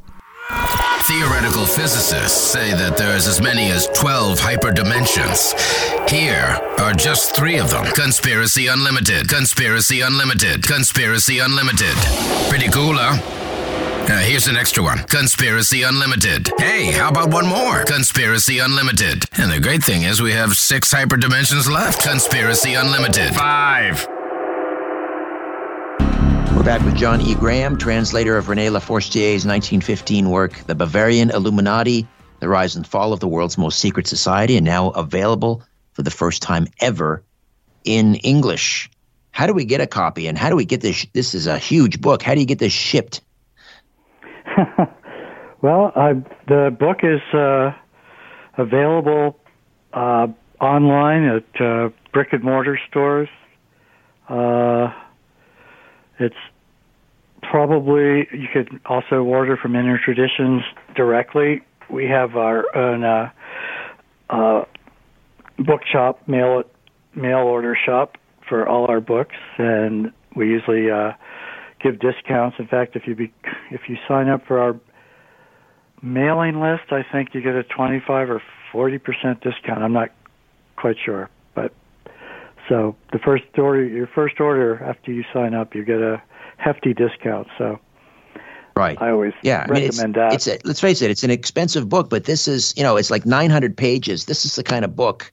[1.03, 5.53] Theoretical physicists say that there's as many as 12 hyperdimensions.
[6.09, 11.95] Here are just three of them Conspiracy Unlimited, Conspiracy Unlimited, Conspiracy Unlimited.
[12.49, 13.50] Pretty cool, huh?
[14.11, 16.51] Uh, here's an extra one Conspiracy Unlimited.
[16.59, 17.85] Hey, how about one more?
[17.85, 19.25] Conspiracy Unlimited.
[19.39, 22.03] And the great thing is, we have six hyperdimensions left.
[22.03, 23.33] Conspiracy Unlimited.
[23.37, 24.09] Five.
[26.57, 27.37] We're back with Jon E.
[27.37, 32.09] Graham, translator of Rene Le Forestier's 1915 work, The Bavarian Illuminati
[32.41, 36.11] The Rise and Fall of the World's Most Secret Society, and now available for the
[36.11, 37.23] first time ever
[37.85, 38.91] in English.
[39.31, 41.07] How do we get a copy, and how do we get this?
[41.13, 42.25] This is a huge book.
[42.25, 43.21] How do you get this shipped?
[45.63, 46.13] well, I,
[46.49, 47.73] the book is uh,
[48.59, 49.37] available
[49.93, 50.27] uh,
[50.61, 53.29] online at uh, brick and mortar stores.
[54.29, 54.89] Uh,
[56.19, 56.35] it's
[57.43, 60.63] probably you could also order from Inner Traditions
[60.95, 61.63] directly.
[61.91, 63.31] We have our own uh,
[64.29, 64.65] uh,
[65.59, 66.63] book shop, mail
[67.15, 68.17] mail order shop
[68.49, 70.89] for all our books, and we usually
[71.83, 72.59] give discounts.
[72.59, 73.33] In fact, if you be,
[73.71, 74.79] if you sign up for our
[76.03, 79.83] mailing list, I think you get a 25 or 40 percent discount.
[79.83, 80.11] I'm not
[80.77, 81.73] quite sure, but
[82.69, 86.23] so the first order, your first order after you sign up, you get a
[86.57, 87.49] hefty discount.
[87.59, 87.79] So.
[88.77, 88.97] Right.
[89.03, 90.57] I always yeah, recommend I mean, it's, that.
[90.57, 93.11] It's a, let's face it, it's an expensive book, but this is, you know, it's
[93.11, 94.25] like 900 pages.
[94.25, 95.33] This is the kind of book,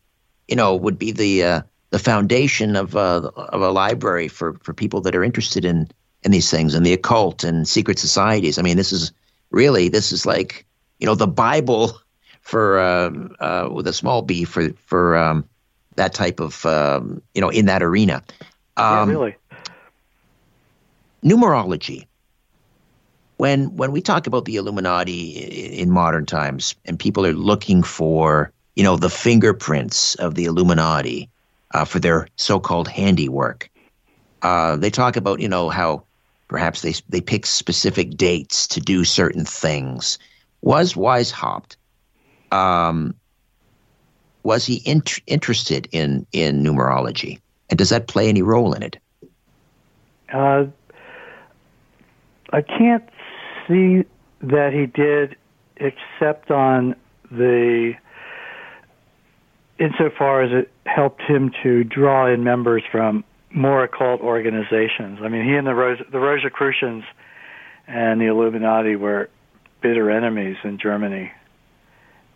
[0.50, 4.74] you know, would be the uh, the foundation of uh, of a library for for
[4.74, 5.88] people that are interested in
[6.24, 8.58] in these things and the occult and secret societies.
[8.58, 9.12] I mean, this is
[9.52, 10.66] really this is like
[11.00, 12.00] you know the Bible
[12.42, 15.48] for um, uh, with a small b for for um,
[15.96, 18.24] that type of um, you know in that arena.
[18.78, 19.36] yeah, really.
[21.24, 22.06] Numerology.
[23.38, 28.52] When when we talk about the Illuminati in modern times, and people are looking for
[28.76, 31.30] you know the fingerprints of the Illuminati
[31.74, 33.70] uh, for their so-called handiwork,
[34.42, 36.04] uh, they talk about you know how
[36.48, 40.18] perhaps they they pick specific dates to do certain things.
[40.62, 41.76] Was Weishaupt,
[42.52, 43.14] um,
[44.44, 48.98] was he in, interested in in numerology, and does that play any role in it?
[50.34, 50.66] Uh,
[52.52, 53.08] I can't
[53.68, 54.04] see
[54.42, 55.36] that he did,
[55.78, 56.96] except on
[57.32, 57.94] the
[59.80, 63.24] insofar as it helped him to draw in members from
[63.58, 65.20] more occult organizations.
[65.22, 67.04] I mean, he and the the Rosicrucians
[67.88, 69.30] and the Illuminati were
[69.82, 71.32] bitter enemies in Germany,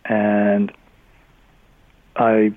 [0.03, 0.71] and
[2.15, 2.51] I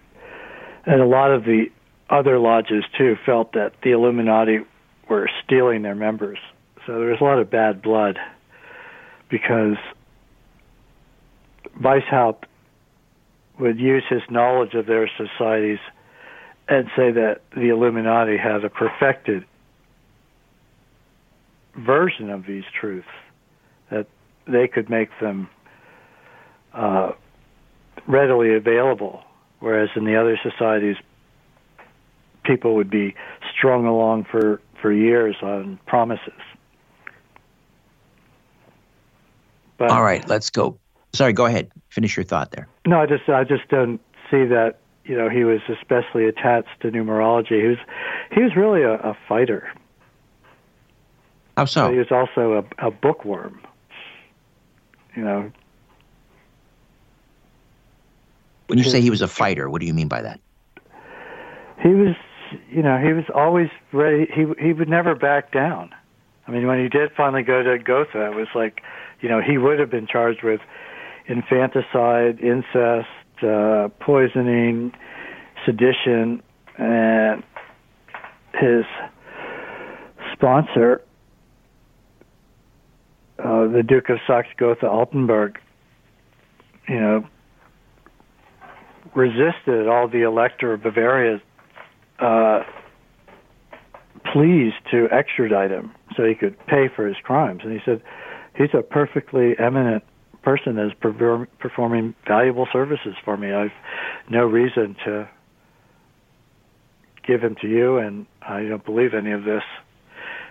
[0.87, 1.67] and a lot of the
[2.09, 4.61] other lodges too felt that the Illuminati
[5.09, 6.39] were stealing their members.
[6.87, 8.19] So there was a lot of bad blood
[9.29, 9.77] because
[11.81, 12.45] Weishaupt
[13.59, 15.79] would use his knowledge of their societies
[16.69, 19.45] and say that the Illuminati has a perfected
[21.77, 23.09] version of these truths,
[23.91, 24.07] that
[24.47, 25.49] they could make them
[26.73, 27.13] uh,
[28.07, 29.23] readily available,
[29.61, 30.97] whereas in the other societies,
[32.45, 33.15] people would be
[33.57, 36.33] strung along for, for years on promises.
[39.77, 40.79] But All right, let's go.
[41.13, 41.71] Sorry, go ahead.
[41.91, 42.69] Finish your thought there.
[42.87, 44.01] No, I just I just don't
[44.31, 44.79] see that.
[45.05, 47.61] You know, he was especially attached to numerology.
[47.61, 47.79] He was
[48.33, 49.71] he was really a, a fighter.
[51.57, 51.93] How so?
[51.93, 53.61] He was also a, a bookworm.
[55.15, 55.53] You know,
[58.67, 60.41] When you say he was a fighter, what do you mean by that?
[61.83, 62.17] he was
[62.71, 64.27] you know he was always ready.
[64.33, 65.95] He he would never back down.
[66.47, 68.83] I mean, when he did finally go to Gotha, it was like,
[69.21, 70.61] you know, he would have been charged with
[71.27, 73.09] infanticide, incest,
[73.45, 74.93] uh, poisoning,
[75.65, 76.43] sedition,
[76.79, 77.43] and
[78.55, 78.85] his
[80.33, 81.03] sponsor,
[83.39, 85.57] uh, the Duke of Saxe Gotha Altenburg,
[86.89, 87.27] you know,
[89.15, 91.41] resisted all the Elector of Bavaria's
[92.19, 92.61] uh,
[94.33, 97.61] pleas to extradite him so he could pay for his crimes.
[97.65, 98.03] And he said,
[98.57, 100.05] he's a perfectly eminent
[100.45, 103.53] person that's perform- performing valuable services for me.
[103.53, 103.73] I've
[104.29, 105.29] no reason to
[107.27, 109.63] give him to you, and I don't believe any of this.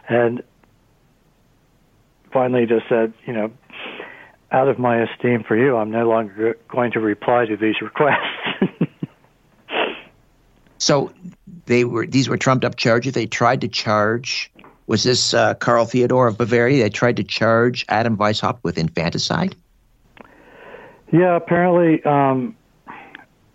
[0.09, 0.43] And
[2.31, 3.51] finally just said, you know,
[4.51, 8.73] out of my esteem for you, I'm no longer going to reply to these requests.
[10.83, 11.13] So
[11.65, 13.13] they were these were trumped up charges.
[13.13, 14.51] They tried to charge.
[14.85, 16.83] Was this uh, Karl Theodor of Bavaria?
[16.83, 19.55] They tried to charge Adam Weishaupt with infanticide.
[21.13, 22.55] Yeah, apparently um,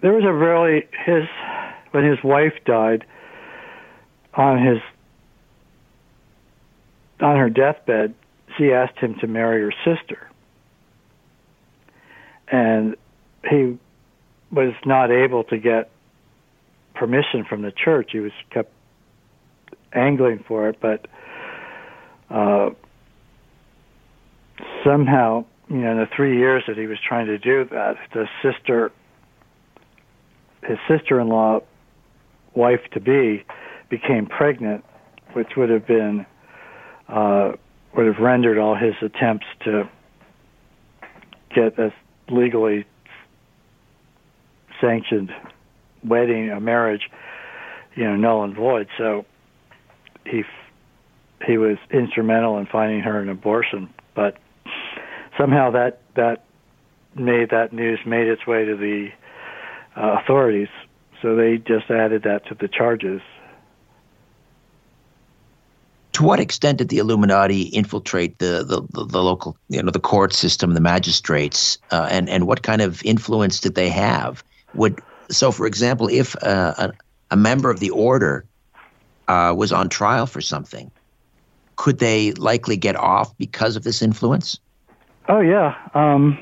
[0.00, 1.24] there was a really his
[1.90, 3.04] when his wife died
[4.32, 4.78] on his
[7.20, 8.14] on her deathbed.
[8.56, 10.30] She asked him to marry her sister,
[12.46, 12.94] and
[13.50, 13.76] he
[14.52, 15.90] was not able to get
[16.94, 18.10] permission from the church.
[18.12, 18.72] He was kept
[19.92, 21.06] angling for it, but
[22.30, 22.70] uh,
[24.84, 28.26] somehow, you know, in the three years that he was trying to do that, the
[28.42, 28.90] sister,
[30.62, 31.60] his sister-in-law,
[32.54, 33.44] wife to be,
[33.90, 34.84] became pregnant,
[35.34, 36.26] which would have been
[37.08, 37.52] uh,
[37.96, 39.88] would have rendered all his attempts to
[41.54, 41.92] get a
[42.28, 42.84] legally
[44.80, 45.30] sanctioned
[46.04, 47.08] wedding, a marriage,
[47.94, 48.88] you know, null and void.
[48.98, 49.24] So
[50.26, 50.44] he
[51.46, 54.36] he was instrumental in finding her an abortion, but
[55.38, 56.44] somehow that that
[57.14, 59.08] made that news made its way to the
[59.96, 60.68] uh, authorities.
[61.22, 63.22] So they just added that to the charges.
[66.12, 70.00] To what extent did the Illuminati infiltrate the the, the, the local, you know, the
[70.00, 74.44] court system, the magistrates, uh, and and what kind of influence did they have?
[74.74, 76.92] Would so, for example, if uh, a,
[77.30, 78.44] a member of the order
[79.28, 80.90] uh, was on trial for something,
[81.76, 84.58] could they likely get off because of this influence?
[85.28, 85.74] Oh yeah.
[85.94, 86.38] Um,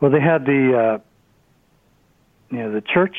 [0.00, 0.98] well, they had the uh,
[2.50, 3.16] you know the church,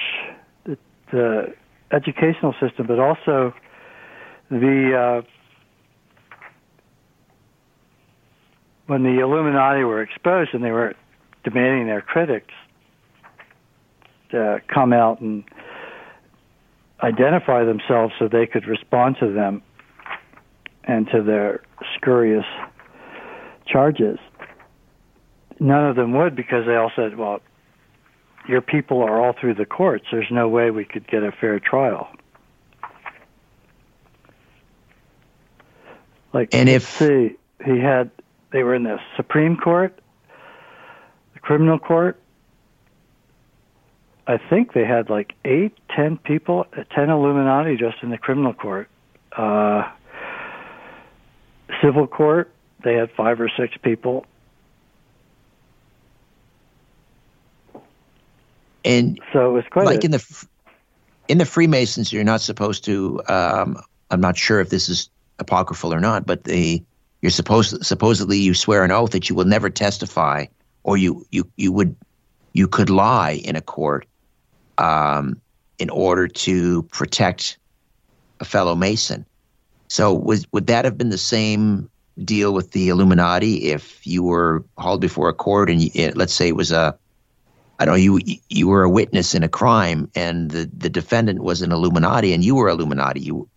[0.65, 0.77] the,
[1.11, 1.55] the
[1.91, 3.53] educational system, but also
[4.51, 5.27] the uh,
[8.85, 10.93] when the Illuminati were exposed and they were
[11.43, 12.53] demanding their critics
[14.29, 15.43] to come out and
[17.01, 19.63] identify themselves so they could respond to them
[20.89, 21.61] and to their
[21.95, 22.45] scurrious
[23.67, 24.17] charges.
[25.59, 27.41] None of them would because they all said, well,
[28.47, 30.05] your people are all through the courts.
[30.11, 32.09] There's no way we could get a fair trial.
[36.33, 38.09] Like, and if see, he had,
[38.51, 39.97] they were in the Supreme Court,
[41.35, 42.19] the criminal court.
[44.25, 48.89] I think they had like eight, ten people, ten Illuminati just in the criminal court.
[49.35, 49.87] Uh,
[51.81, 52.51] civil court,
[52.83, 54.25] they had five or six people.
[58.85, 60.47] And so it was quite like a, in the
[61.27, 63.21] in the Freemasons, you're not supposed to.
[63.27, 63.77] Um,
[64.09, 66.83] I'm not sure if this is apocryphal or not, but the
[67.21, 70.45] you're supposed supposedly you swear an oath that you will never testify,
[70.83, 71.95] or you you you would
[72.53, 74.07] you could lie in a court
[74.77, 75.39] um,
[75.77, 77.57] in order to protect
[78.39, 79.25] a fellow Mason.
[79.89, 81.89] So was would that have been the same
[82.23, 86.47] deal with the Illuminati if you were hauled before a court and you, let's say
[86.47, 86.97] it was a
[87.79, 88.19] I don't know you
[88.49, 92.43] you were a witness in a crime and the, the defendant was an Illuminati and
[92.43, 93.49] you were Illuminati you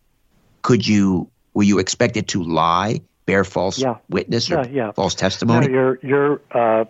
[0.63, 3.97] could you were you expected to lie bear false yeah.
[4.09, 4.93] witness or yeah, yeah.
[4.93, 6.85] false testimony no, your your uh,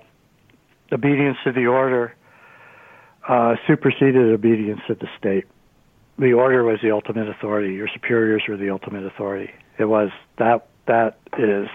[0.93, 2.15] obedience to the order
[3.27, 5.47] uh, superseded obedience to the state
[6.23, 10.67] the order was the ultimate authority your superiors were the ultimate authority it was that
[10.87, 11.69] that is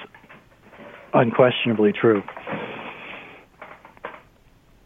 [1.13, 2.23] unquestionably true.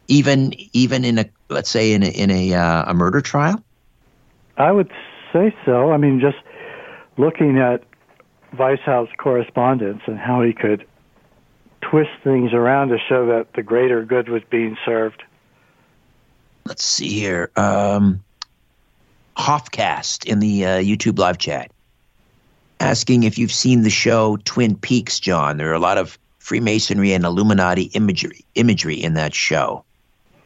[0.08, 3.64] Even even in a let's say in a, in a uh, a murder trial.
[4.58, 4.92] I would
[5.32, 5.92] say so.
[5.92, 6.38] I mean, just
[7.18, 7.84] looking at
[8.56, 10.86] Weishaupt correspondence and how he could
[11.82, 15.24] twist things around to show that the greater good was being served.
[16.66, 17.50] Let's see here.
[17.56, 18.24] Um,
[19.38, 21.72] Hoffcast in the uh, YouTube live chat
[22.82, 25.58] asking if you've seen the show Twin Peaks, Jon.
[25.58, 29.86] There are a lot of Freemasonry and Illuminati imagery imagery in that show.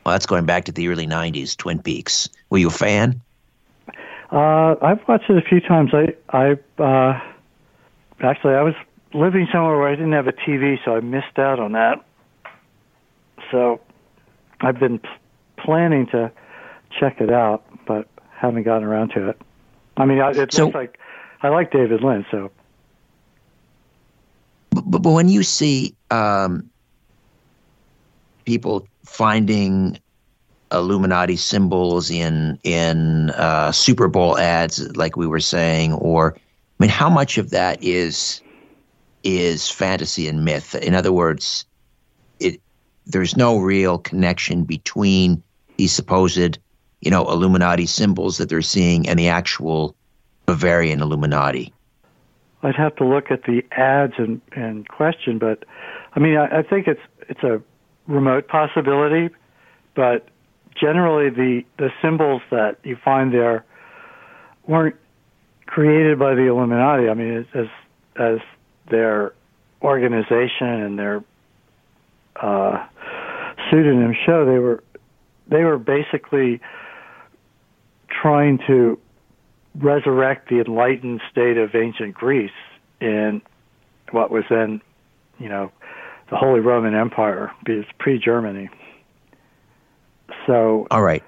[0.06, 1.56] Well, that's going back to the early '90s.
[1.58, 2.30] Twin Peaks.
[2.50, 3.22] Were you a fan?
[4.32, 5.92] Uh, I've watched it a few times.
[5.94, 7.20] I, I uh,
[8.20, 8.76] actually I was
[9.14, 12.04] living somewhere where I didn't have a TV, so I missed out on that.
[13.52, 13.80] So
[14.60, 15.10] I've been p-
[15.58, 16.32] planning to
[17.00, 17.65] check it out,
[18.46, 19.42] haven't gotten around to it.
[19.98, 21.00] I mean, it So- looks like
[21.42, 22.52] I like David Lynch, so
[24.72, 26.70] But, but when you see um,
[28.46, 29.98] people finding
[30.72, 36.40] Illuminati symbols in in uh, Super Bowl ads, like we were saying, or I
[36.84, 38.42] mean, how much of that is
[39.24, 40.76] is fantasy and myth?
[40.76, 41.66] In other words,
[42.40, 42.60] it
[43.06, 45.42] there's no real connection between
[45.78, 46.58] these supposed,
[47.06, 49.96] you know, Illuminati symbols that they're seeing and the actual
[50.48, 51.72] Bavarian Illuminati.
[52.64, 55.38] I'd have to look at the ads and and question.
[55.38, 55.66] But
[56.16, 57.62] I mean, I, I think it's it's a
[58.08, 59.34] remote possibility,
[59.96, 60.28] but
[60.80, 63.64] generally the the symbols that you find there
[64.68, 64.96] weren't
[65.68, 67.08] created by the Illuminati.
[67.08, 67.68] I mean, as
[68.16, 68.40] as
[68.90, 69.34] their
[69.84, 71.24] organization and their
[72.42, 72.84] uh,
[73.70, 74.84] pseudonym show, they were
[75.48, 76.62] they were basically
[78.26, 78.98] trying to
[79.76, 82.50] resurrect the enlightened state of ancient Greece
[83.00, 83.40] in
[84.10, 84.82] what was then,
[85.38, 85.72] you know,
[86.32, 88.68] the Holy Roman Empire, it's pre-Germany.
[90.48, 91.24] So All right.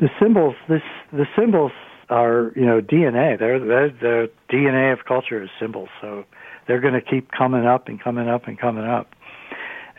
[0.00, 0.82] the symbols, this
[1.12, 1.72] the symbols
[2.10, 3.38] are, you know, DNA.
[3.38, 5.88] They're, they're the DNA of culture is symbols.
[6.02, 6.24] So
[6.68, 9.14] they're going to keep coming up and coming up and coming up.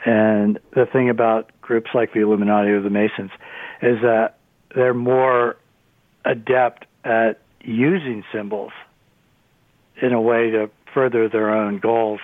[0.05, 3.31] And the thing about groups like the Illuminati or the Masons
[3.81, 4.37] is that
[4.75, 5.57] they're more
[6.25, 8.71] adept at using symbols
[10.01, 12.19] in a way to further their own goals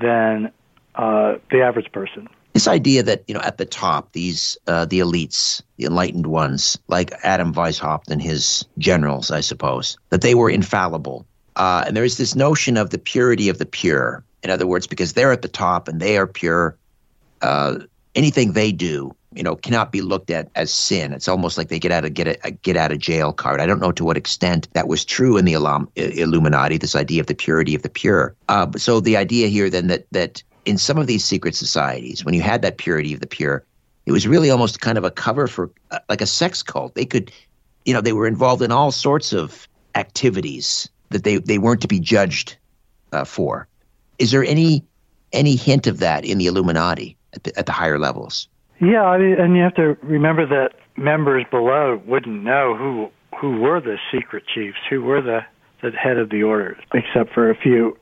[0.00, 0.52] than
[0.94, 2.28] uh, the average person.
[2.52, 6.78] this idea that you know at the top these uh, the elites the enlightened ones
[6.88, 11.24] like adam weishaupt and his generals i suppose that they were infallible
[11.56, 15.12] uh, and there's this notion of the purity of the pure in other words because
[15.12, 16.76] they're at the top and they are pure
[17.42, 17.78] uh,
[18.14, 21.12] anything they do you know cannot be looked at as sin.
[21.12, 23.60] It's almost like they get out of get a, a get out of jail card.
[23.60, 27.20] I don't know to what extent that was true in the Illum- illuminati this idea
[27.20, 28.34] of the purity of the pure.
[28.48, 32.34] Uh, so the idea here then that that in some of these secret societies when
[32.34, 33.64] you had that purity of the pure
[34.06, 36.94] it was really almost kind of a cover for uh, like a sex cult.
[36.94, 37.30] They could
[37.84, 41.88] you know they were involved in all sorts of activities that they they weren't to
[41.88, 42.56] be judged
[43.12, 43.68] uh, for.
[44.18, 44.84] Is there any
[45.32, 48.48] any hint of that in the illuminati at the, at the higher levels
[48.80, 53.60] Yeah, I mean, and you have to remember that members below wouldn't know who who
[53.60, 55.40] were the secret chiefs, who were the
[55.82, 57.96] the head of the orders, except for a few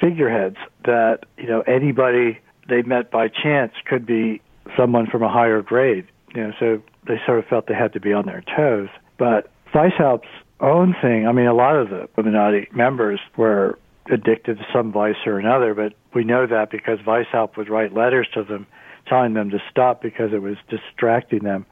[0.00, 4.40] figureheads that you know anybody they met by chance could be
[4.76, 6.06] someone from a higher grade.
[6.34, 8.88] You know, so they sort of felt they had to be on their toes.
[9.18, 10.28] But Weishaupt's
[10.60, 13.78] own thing, I mean, a lot of the Illuminati members were
[14.10, 18.28] addicted to some vice or another, but we know that because Weishaupt would write letters
[18.34, 18.66] to them
[19.08, 21.64] telling them to stop because it was distracting them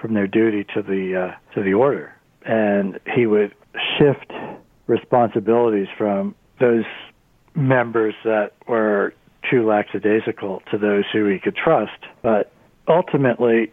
[0.00, 2.12] from their duty to the uh, to the order,
[2.44, 3.54] and he would
[3.98, 4.32] shift
[4.86, 6.84] responsibilities from those
[7.54, 9.14] members that were
[9.48, 12.06] too lackadaisical to those who he could trust.
[12.22, 12.52] But
[12.88, 13.72] ultimately,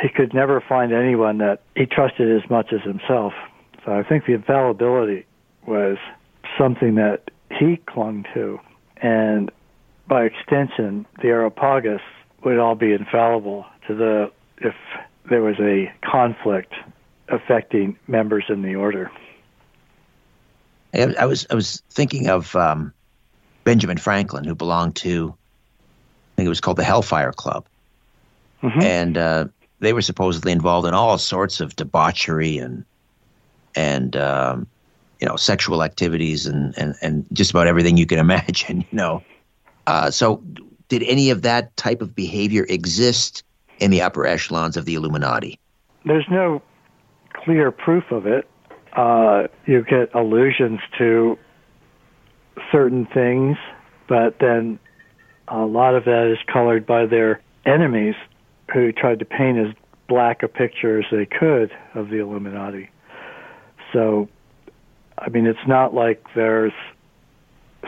[0.00, 3.32] he could never find anyone that he trusted as much as himself.
[3.84, 5.26] So I think the infallibility
[5.66, 5.98] was
[6.58, 8.60] something that he clung to,
[8.96, 9.50] and
[10.06, 12.02] by extension, the Areopagus
[12.44, 14.74] would all be infallible to the if
[15.28, 16.72] there was a conflict
[17.28, 19.10] affecting members in the order.
[20.92, 22.92] I, I was I was thinking of um,
[23.64, 27.66] Benjamin Franklin, who belonged to, I think it was called the Hellfire Club,
[28.82, 29.46] and uh,
[29.80, 32.84] they were supposedly involved in all sorts of debauchery and
[33.74, 34.66] and um,
[35.20, 38.80] you know sexual activities and, and and just about everything you can imagine.
[38.90, 39.22] You know,
[39.86, 40.42] uh, so
[40.88, 43.42] did any of that type of behavior exist
[43.78, 45.58] in the upper echelons of the Illuminati?
[46.04, 46.62] There's no
[47.32, 48.48] clear proof of it.
[48.92, 51.38] Uh, you get allusions to
[52.70, 53.56] certain things,
[54.08, 54.78] but then
[55.48, 58.14] a lot of that is colored by their enemies
[58.72, 59.74] who tried to paint as
[60.08, 62.90] black a picture as they could of the Illuminati.
[63.92, 64.28] So,
[65.18, 66.72] I mean, it's not like there's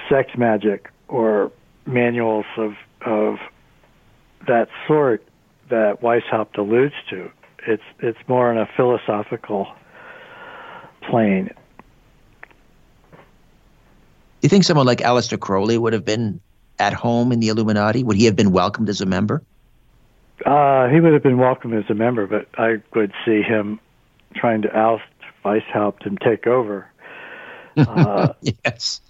[0.08, 1.50] sex magic or
[1.86, 2.74] manuals of
[3.04, 3.38] of
[4.46, 5.26] that sort
[5.70, 7.30] that Weishaupt alludes to.
[7.66, 9.68] It's it's more on a philosophical
[11.02, 11.50] plane.
[14.40, 16.40] Do you think someone like Aleister Crowley would have been
[16.78, 18.04] at home in the Illuminati?
[18.04, 19.42] Would he have been welcomed as a member?
[20.44, 23.80] Uh, he would have been welcome as a member, but I would see him
[24.34, 25.02] trying to oust
[25.44, 26.86] Weishaupt and take over.
[27.76, 28.32] Uh,
[28.64, 29.00] yes.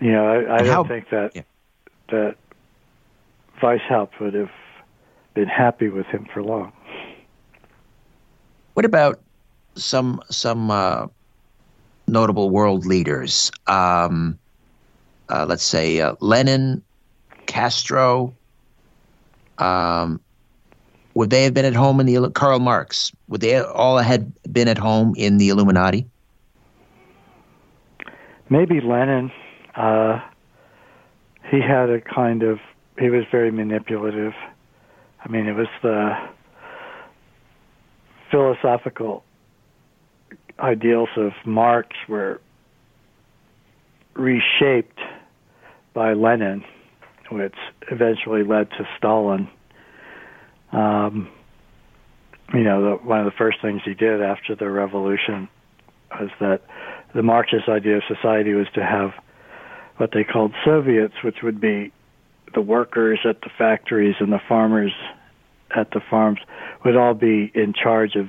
[0.00, 1.42] You know, I, I don't how- think that yeah.
[2.10, 2.36] that
[3.60, 4.50] Weishaupt would have
[5.34, 6.72] been happy with him for long.
[8.74, 9.20] What about
[9.76, 11.06] some some uh,
[12.08, 13.50] notable world leaders?
[13.66, 14.38] Um,
[15.28, 16.82] uh, let's say uh, Lenin,
[17.46, 18.34] Castro.
[19.58, 20.20] Um,
[21.14, 23.12] would they have been at home in the Karl Marx?
[23.28, 26.06] Would they all had been at home in the Illuminati?
[28.48, 29.30] Maybe Lenin.
[29.74, 30.20] Uh,
[31.50, 32.58] he had a kind of
[32.98, 34.34] he was very manipulative.
[35.24, 36.16] I mean, it was the
[38.30, 39.24] philosophical
[40.58, 42.40] ideals of Marx were
[44.14, 44.98] reshaped
[45.94, 46.64] by Lenin,
[47.30, 47.54] which
[47.90, 49.48] eventually led to Stalin.
[50.72, 51.30] Um,
[52.52, 55.48] you know, the, one of the first things he did after the revolution
[56.10, 56.62] was that
[57.14, 59.10] the Marxist idea of society was to have
[59.96, 61.92] what they called Soviets, which would be
[62.54, 64.92] the workers at the factories and the farmers
[65.74, 66.38] at the farms
[66.84, 68.26] would all be in charge of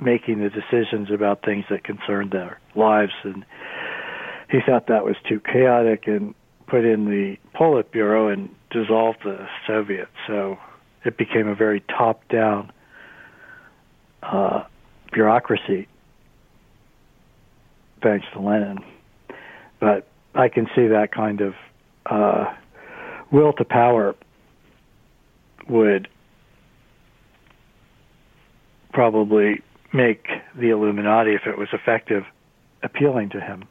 [0.00, 3.44] making the decisions about things that concerned their lives and
[4.52, 6.34] he thought that was too chaotic and
[6.66, 10.10] put in the Politburo and dissolved the Soviets.
[10.26, 10.58] So
[11.04, 12.70] it became a very top down
[14.22, 14.64] uh,
[15.12, 15.88] bureaucracy
[18.02, 18.78] thanks to Lenin.
[19.80, 21.54] But I can see that kind of
[22.06, 22.52] uh,
[23.30, 24.14] will to power
[25.68, 26.08] would
[28.92, 30.26] probably make
[30.56, 32.24] the Illuminati, if it was effective,
[32.82, 33.64] appealing to him.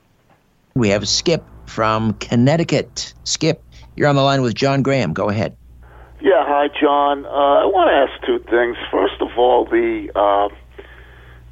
[0.73, 3.13] We have Skip from Connecticut.
[3.23, 3.63] Skip,
[3.95, 5.13] you're on the line with Jon Graham.
[5.13, 5.55] Go ahead.
[6.21, 7.25] Yeah, hi, Jon.
[7.25, 8.77] Uh, I want to ask two things.
[8.91, 10.53] First of all, the uh,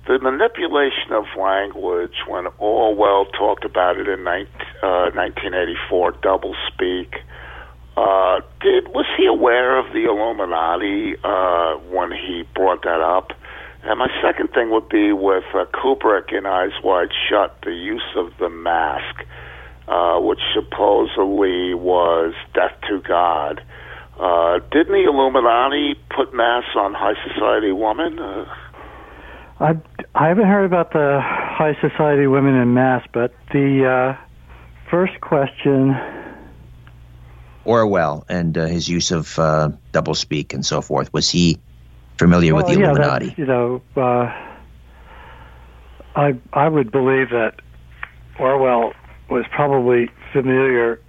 [0.06, 4.46] the manipulation of language when Orwell talked about it in 19,
[4.84, 7.18] uh, 1984, double speak.
[7.98, 13.34] Uh, did was he aware of the Illuminati uh, when he brought that up?
[13.82, 18.06] And my second thing would be with uh, Kubrick in Eyes Wide Shut, the use
[18.16, 19.26] of the mask,
[19.88, 23.64] uh, which supposedly was death to God.
[24.20, 28.20] Uh, didn't the Illuminati put masks on high society women?
[28.20, 28.54] Uh,
[29.62, 29.78] I,
[30.14, 34.26] I haven't heard about the high society women in mass, but the uh,
[34.90, 35.96] first question.
[37.64, 41.14] Orwell and uh, his use of uh, doublespeak and so forth.
[41.14, 41.58] Was he
[42.18, 43.30] familiar well, with the yeah, Illuminati?
[43.30, 44.34] That, you know, uh,
[46.16, 47.62] I I would believe that
[48.38, 48.94] Orwell
[49.30, 51.00] was probably familiar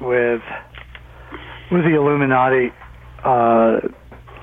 [0.00, 0.42] with
[1.70, 2.72] with the Illuminati
[3.24, 3.80] uh,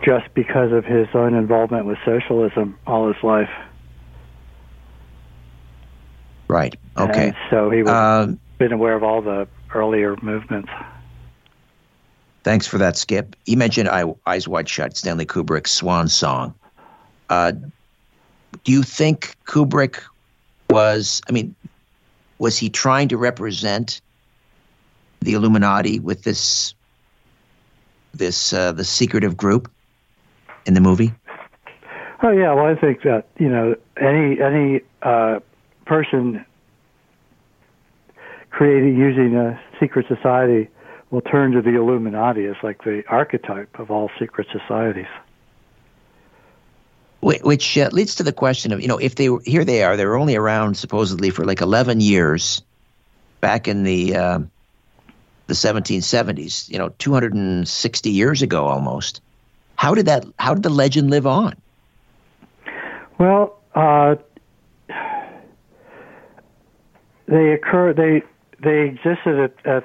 [0.03, 3.49] just because of his own involvement with socialism all his life.
[6.47, 6.76] Right.
[6.97, 7.28] Okay.
[7.30, 10.69] And so he would Um, have been aware of all the earlier movements.
[12.43, 13.36] Thanks for that, Skip.
[13.45, 16.53] You mentioned Eye- Eyes Wide Shut, Stanley Kubrick's swan song.
[17.30, 17.53] Uh,
[18.63, 19.99] do you think Kubrick
[20.69, 21.55] was, I mean,
[22.38, 23.99] was he trying to represent
[25.21, 26.76] the Illuminati with this,
[28.18, 29.72] this, uh, the secretive group
[30.66, 31.13] in the movie?
[32.24, 35.39] Oh yeah, well I think that you know any any uh,
[35.86, 36.45] person
[38.49, 40.70] creating using a secret society
[41.11, 45.07] will turn to the Illuminati as like the archetype of all secret societies.
[47.22, 49.84] Wh- Which uh, leads to the question of, you know, if they were, here they
[49.84, 52.63] are, they were only around supposedly for like 11 years
[53.41, 54.39] back in the, uh,
[55.48, 59.22] the 1770s, you know, 260 years ago almost.
[59.76, 61.56] How did that, how did the legend live on?
[63.18, 64.16] Well, uh,
[67.28, 67.93] they occur.
[67.93, 68.24] They
[68.64, 69.84] they existed at, at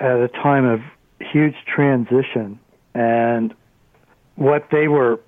[0.00, 0.80] at a time of
[1.20, 2.58] huge transition,
[2.94, 3.54] and
[4.36, 5.20] what they were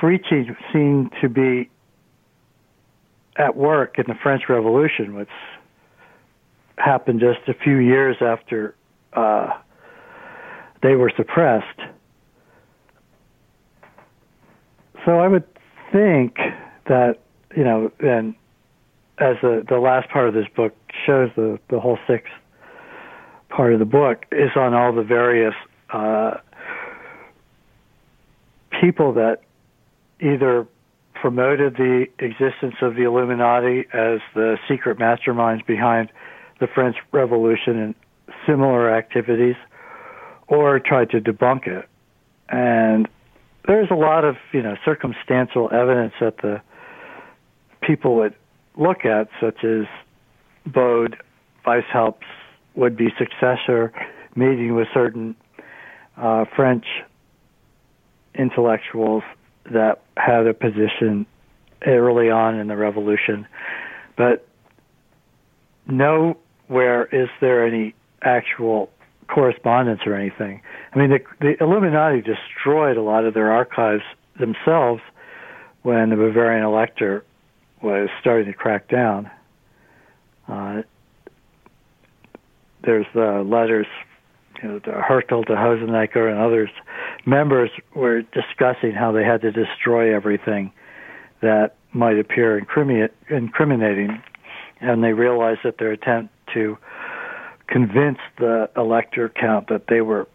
[0.00, 1.68] preaching seemed to be
[3.36, 5.28] at work in the French Revolution, which
[6.76, 8.74] happened just a few years after
[9.12, 9.50] uh,
[10.82, 11.80] they were suppressed.
[15.04, 15.44] So I would
[15.92, 16.36] think
[16.86, 17.16] that
[17.56, 18.34] you know, and
[19.18, 20.74] as the the last part of this book
[21.06, 22.32] shows, the the whole sixth
[23.48, 25.54] part of the book is on all the various
[25.90, 26.34] uh,
[28.80, 29.40] people that
[30.20, 30.66] either
[31.14, 36.10] promoted the existence of the Illuminati as the secret masterminds behind
[36.60, 37.94] the French Revolution and
[38.48, 39.56] similar activities,
[40.46, 41.88] or tried to debunk it.
[42.48, 43.08] And
[43.66, 46.60] there's a lot of you know circumstantial evidence that the
[47.82, 48.34] people would
[48.76, 49.84] look at, such as
[50.66, 51.16] Bode,
[51.66, 52.26] Weishaupt's
[52.74, 53.92] would-be successor,
[54.34, 55.34] meeting with certain
[56.16, 56.84] uh, French
[58.34, 59.24] intellectuals
[59.72, 61.26] that had a position
[61.86, 63.46] early on in the revolution,
[64.16, 64.46] but
[65.86, 68.90] nowhere is there any actual
[69.28, 70.62] correspondence or anything.
[70.94, 74.02] I mean, the, the Illuminati destroyed a lot of their archives
[74.38, 75.02] themselves
[75.82, 77.24] when the Bavarian elector
[77.82, 79.30] was starting to crack down.
[80.48, 80.82] Uh,
[82.82, 83.86] there's the letters,
[84.62, 86.70] you know, to Hertel, to Hosenecker, and others.
[87.26, 90.72] Members were discussing how they had to destroy everything
[91.42, 94.22] that might appear incriminating,
[94.80, 96.78] and they realized that their attempt to
[97.68, 100.26] convince the elector count that they were,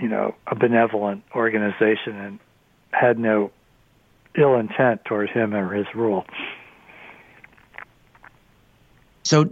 [0.00, 2.38] you know, a benevolent organization and
[2.90, 3.50] had no
[4.36, 6.24] ill intent toward him or his rule.
[9.22, 9.50] So,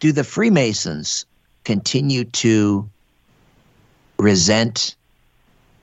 [0.00, 1.26] do the Freemasons
[1.64, 2.88] continue to
[4.18, 4.96] resent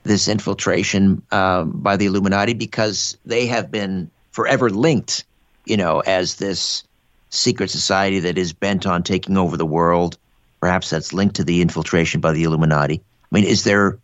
[0.02, 5.24] this infiltration um, by the Illuminati because they have been forever linked,
[5.66, 6.84] you know, as this
[7.30, 10.18] secret society that is bent on taking over the world.
[10.60, 13.00] Perhaps that's linked to the infiltration by the Illuminati.
[13.00, 13.98] I mean, is there?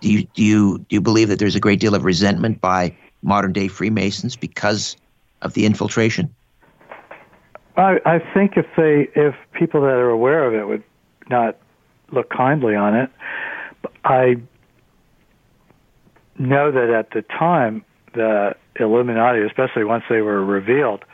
[0.00, 2.96] Do you do you do you believe that there's a great deal of resentment by
[3.22, 4.96] modern day Freemasons because
[5.42, 6.34] of the infiltration?
[7.76, 10.82] I, I think if they if people that are aware of it would
[11.30, 11.56] not
[12.12, 13.10] look kindly on it,
[14.04, 14.36] I
[16.38, 17.84] know that at the time
[18.14, 21.04] the Illuminati, especially once they were revealed,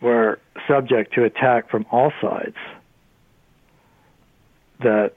[0.00, 2.56] were subject to attack from all sides.
[4.80, 5.12] That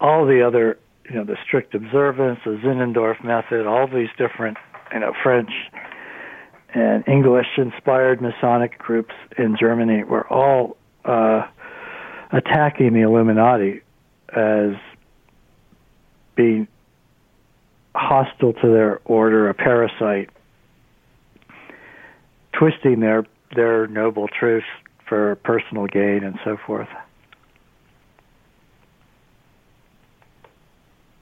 [0.00, 0.78] all the other,
[1.08, 4.56] you know, the strict observance, the Zinnendorf method, all these different,
[4.92, 5.50] you know, French
[6.74, 11.46] and English-inspired Masonic groups in Germany were all uh,
[12.32, 13.80] attacking the Illuminati
[14.34, 14.74] as
[16.36, 16.68] being
[17.94, 20.30] hostile to their order, a parasite,
[22.52, 23.24] twisting their
[23.56, 24.66] their noble truths
[25.08, 26.88] for personal gain and so forth.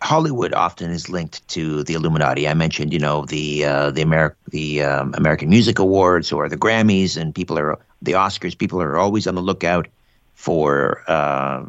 [0.09, 2.49] Hollywood often is linked to the Illuminati.
[2.49, 6.57] I mentioned, you know, the uh, the Ameri- the um, American Music Awards or the
[6.57, 8.57] Grammys, and people are the Oscars.
[8.57, 9.87] People are always on the lookout
[10.33, 11.63] for uh,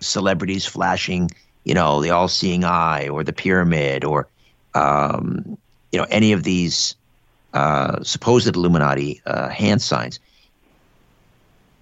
[0.00, 1.30] celebrities flashing,
[1.64, 4.28] you know, the all-seeing eye or the pyramid or
[4.74, 5.56] um,
[5.90, 6.94] you know any of these
[7.54, 10.20] uh, supposed Illuminati uh, hand signs.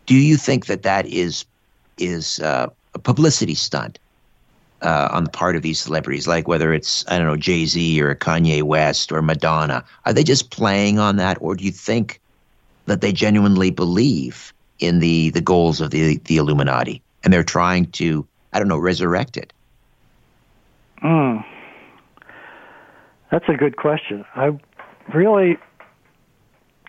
[0.06, 1.44] Do you think that that is
[1.98, 3.98] is uh, a publicity stunt?
[4.82, 8.00] Uh, on the part of these celebrities, like whether it's I don't know Jay Z
[8.00, 9.84] or Kanye West or Madonna?
[10.06, 12.20] Are they just playing on that, or do you think
[12.86, 17.86] that they genuinely believe in the the goals of the the Illuminati and they're trying
[17.92, 19.52] to I don't know resurrect it?
[21.00, 21.38] Hmm.
[23.30, 24.24] That's a good question.
[24.34, 24.58] I
[25.12, 25.58] really,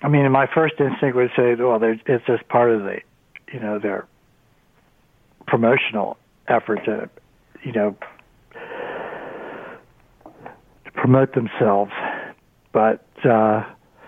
[0.02, 3.02] I mean, my first instinct would say, well, it's just part of the,
[3.52, 4.08] you know, their
[5.48, 6.18] promotional
[6.48, 7.10] effort to
[7.64, 7.96] you know,
[10.94, 11.92] promote themselves.
[12.72, 13.64] But uh,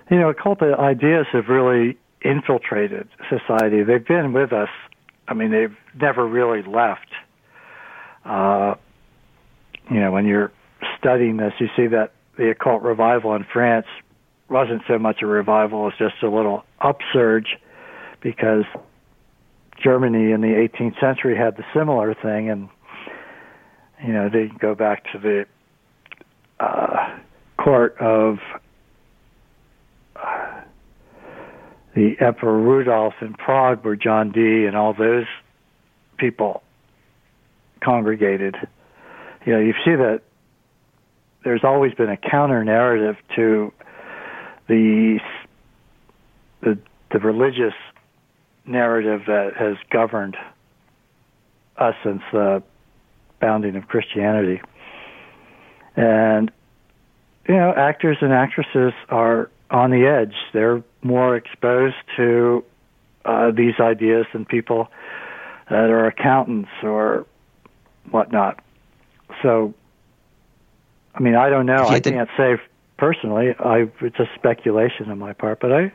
[0.10, 3.84] you know, occult ideas have really infiltrated society.
[3.84, 4.70] They've been with us.
[5.28, 7.08] I mean, they've never really left.
[8.26, 8.76] Uh,
[9.90, 10.52] you know, when you're
[10.98, 13.88] studying this, you see that the occult revival in France
[14.50, 17.58] wasn't so much a revival as just a little upsurge
[18.22, 18.66] because
[19.82, 22.70] Germany in the 18th century had the similar thing, and
[24.06, 25.46] you know, they go back to the
[26.60, 27.20] uh,
[27.58, 28.38] court of
[30.16, 30.62] uh,
[31.96, 35.26] the Emperor Rudolph in Prague, where John Dee and all those
[36.18, 36.64] people
[37.84, 38.56] congregated.
[39.46, 40.22] You know, you see that
[41.44, 43.74] there's always been a counter narrative to
[44.68, 45.20] the
[46.62, 46.78] the
[47.12, 47.74] the religious
[48.66, 50.38] narrative that has governed
[51.78, 52.64] us since the
[53.42, 54.62] founding of Christianity.
[55.96, 56.52] And
[57.48, 60.36] you know, actors and actresses are on the edge.
[60.54, 62.64] They're more exposed to
[63.26, 64.90] uh, these ideas than people
[65.70, 67.26] that are accountants or
[68.12, 68.64] whatnot.
[69.42, 69.74] So,
[71.16, 71.88] I mean, I don't know.
[71.88, 72.58] I can't say
[72.98, 73.56] personally.
[73.60, 75.92] I it's a speculation on my part, but I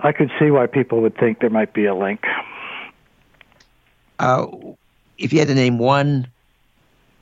[0.00, 2.20] I could see why people would think there might be a link.
[4.18, 4.46] Uh,
[5.16, 6.28] if you had to name one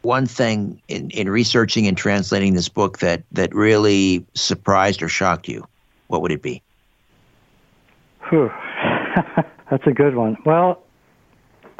[0.06, 5.48] one thing in, in researching and translating this book that that really surprised or shocked
[5.48, 5.66] you,
[6.06, 6.62] what would it be?
[9.70, 10.36] That's a good one.
[10.46, 10.82] Well,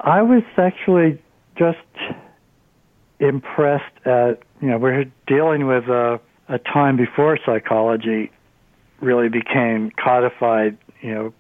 [0.01, 1.22] I was actually
[1.57, 1.79] just
[3.20, 8.31] impressed at you know we're dealing with a, a time before psychology
[9.01, 10.77] really became codified.
[11.01, 11.35] You know,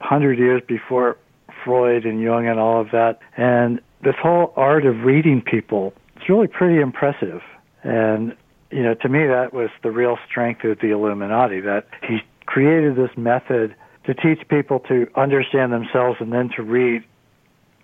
[0.00, 1.16] hundred years before
[1.64, 5.92] Freud and Jung and all of that, and this whole art of reading people
[6.30, 7.42] really pretty impressive.
[7.82, 8.36] And
[8.70, 11.60] you know, to me, that was the real strength of the Illuminati.
[11.60, 13.74] That he created this method
[14.04, 17.02] to teach people to understand themselves and then to read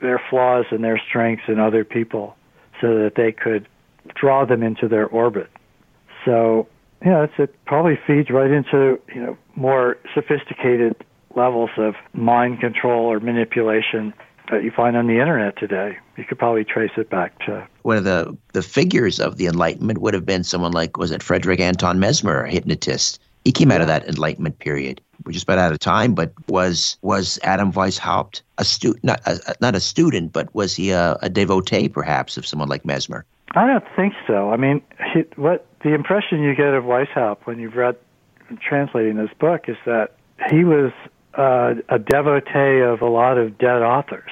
[0.00, 2.36] their flaws and their strengths in other people,
[2.80, 3.66] so that they could
[4.14, 5.50] draw them into their orbit.
[6.24, 6.68] So,
[7.04, 10.94] you know, it probably feeds right into you know more sophisticated
[11.34, 14.14] levels of mind control or manipulation
[14.50, 15.98] that you find on the internet today.
[16.16, 20.00] You could probably trace it back to one of the the figures of the Enlightenment
[20.00, 23.20] would have been someone like was it Frederick Anton Mesmer, a hypnotist.
[23.44, 25.00] He came out of that Enlightenment period.
[25.24, 29.04] We're just about out of time, but was was Adam Weishaupt a student?
[29.04, 32.84] Not a, not a student, but was he a, a devotee, perhaps, of someone like
[32.84, 33.24] Mesmer?
[33.54, 34.50] I don't think so.
[34.50, 34.82] I mean,
[35.14, 37.96] he, what the impression you get of Weishaupt when you've read
[38.60, 40.16] translating this book is that
[40.50, 40.92] he was
[41.36, 44.30] uh, a devotee of a lot of dead authors.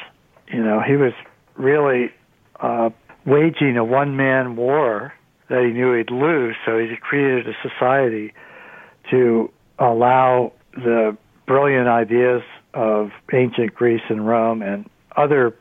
[0.49, 1.13] You know, he was
[1.57, 2.11] really
[2.61, 2.91] uh,
[3.27, 5.13] waging a one man war
[5.49, 8.33] that he knew he'd lose, so he created a society
[9.11, 12.43] to allow the brilliant ideas
[12.73, 15.55] of ancient Greece and Rome and other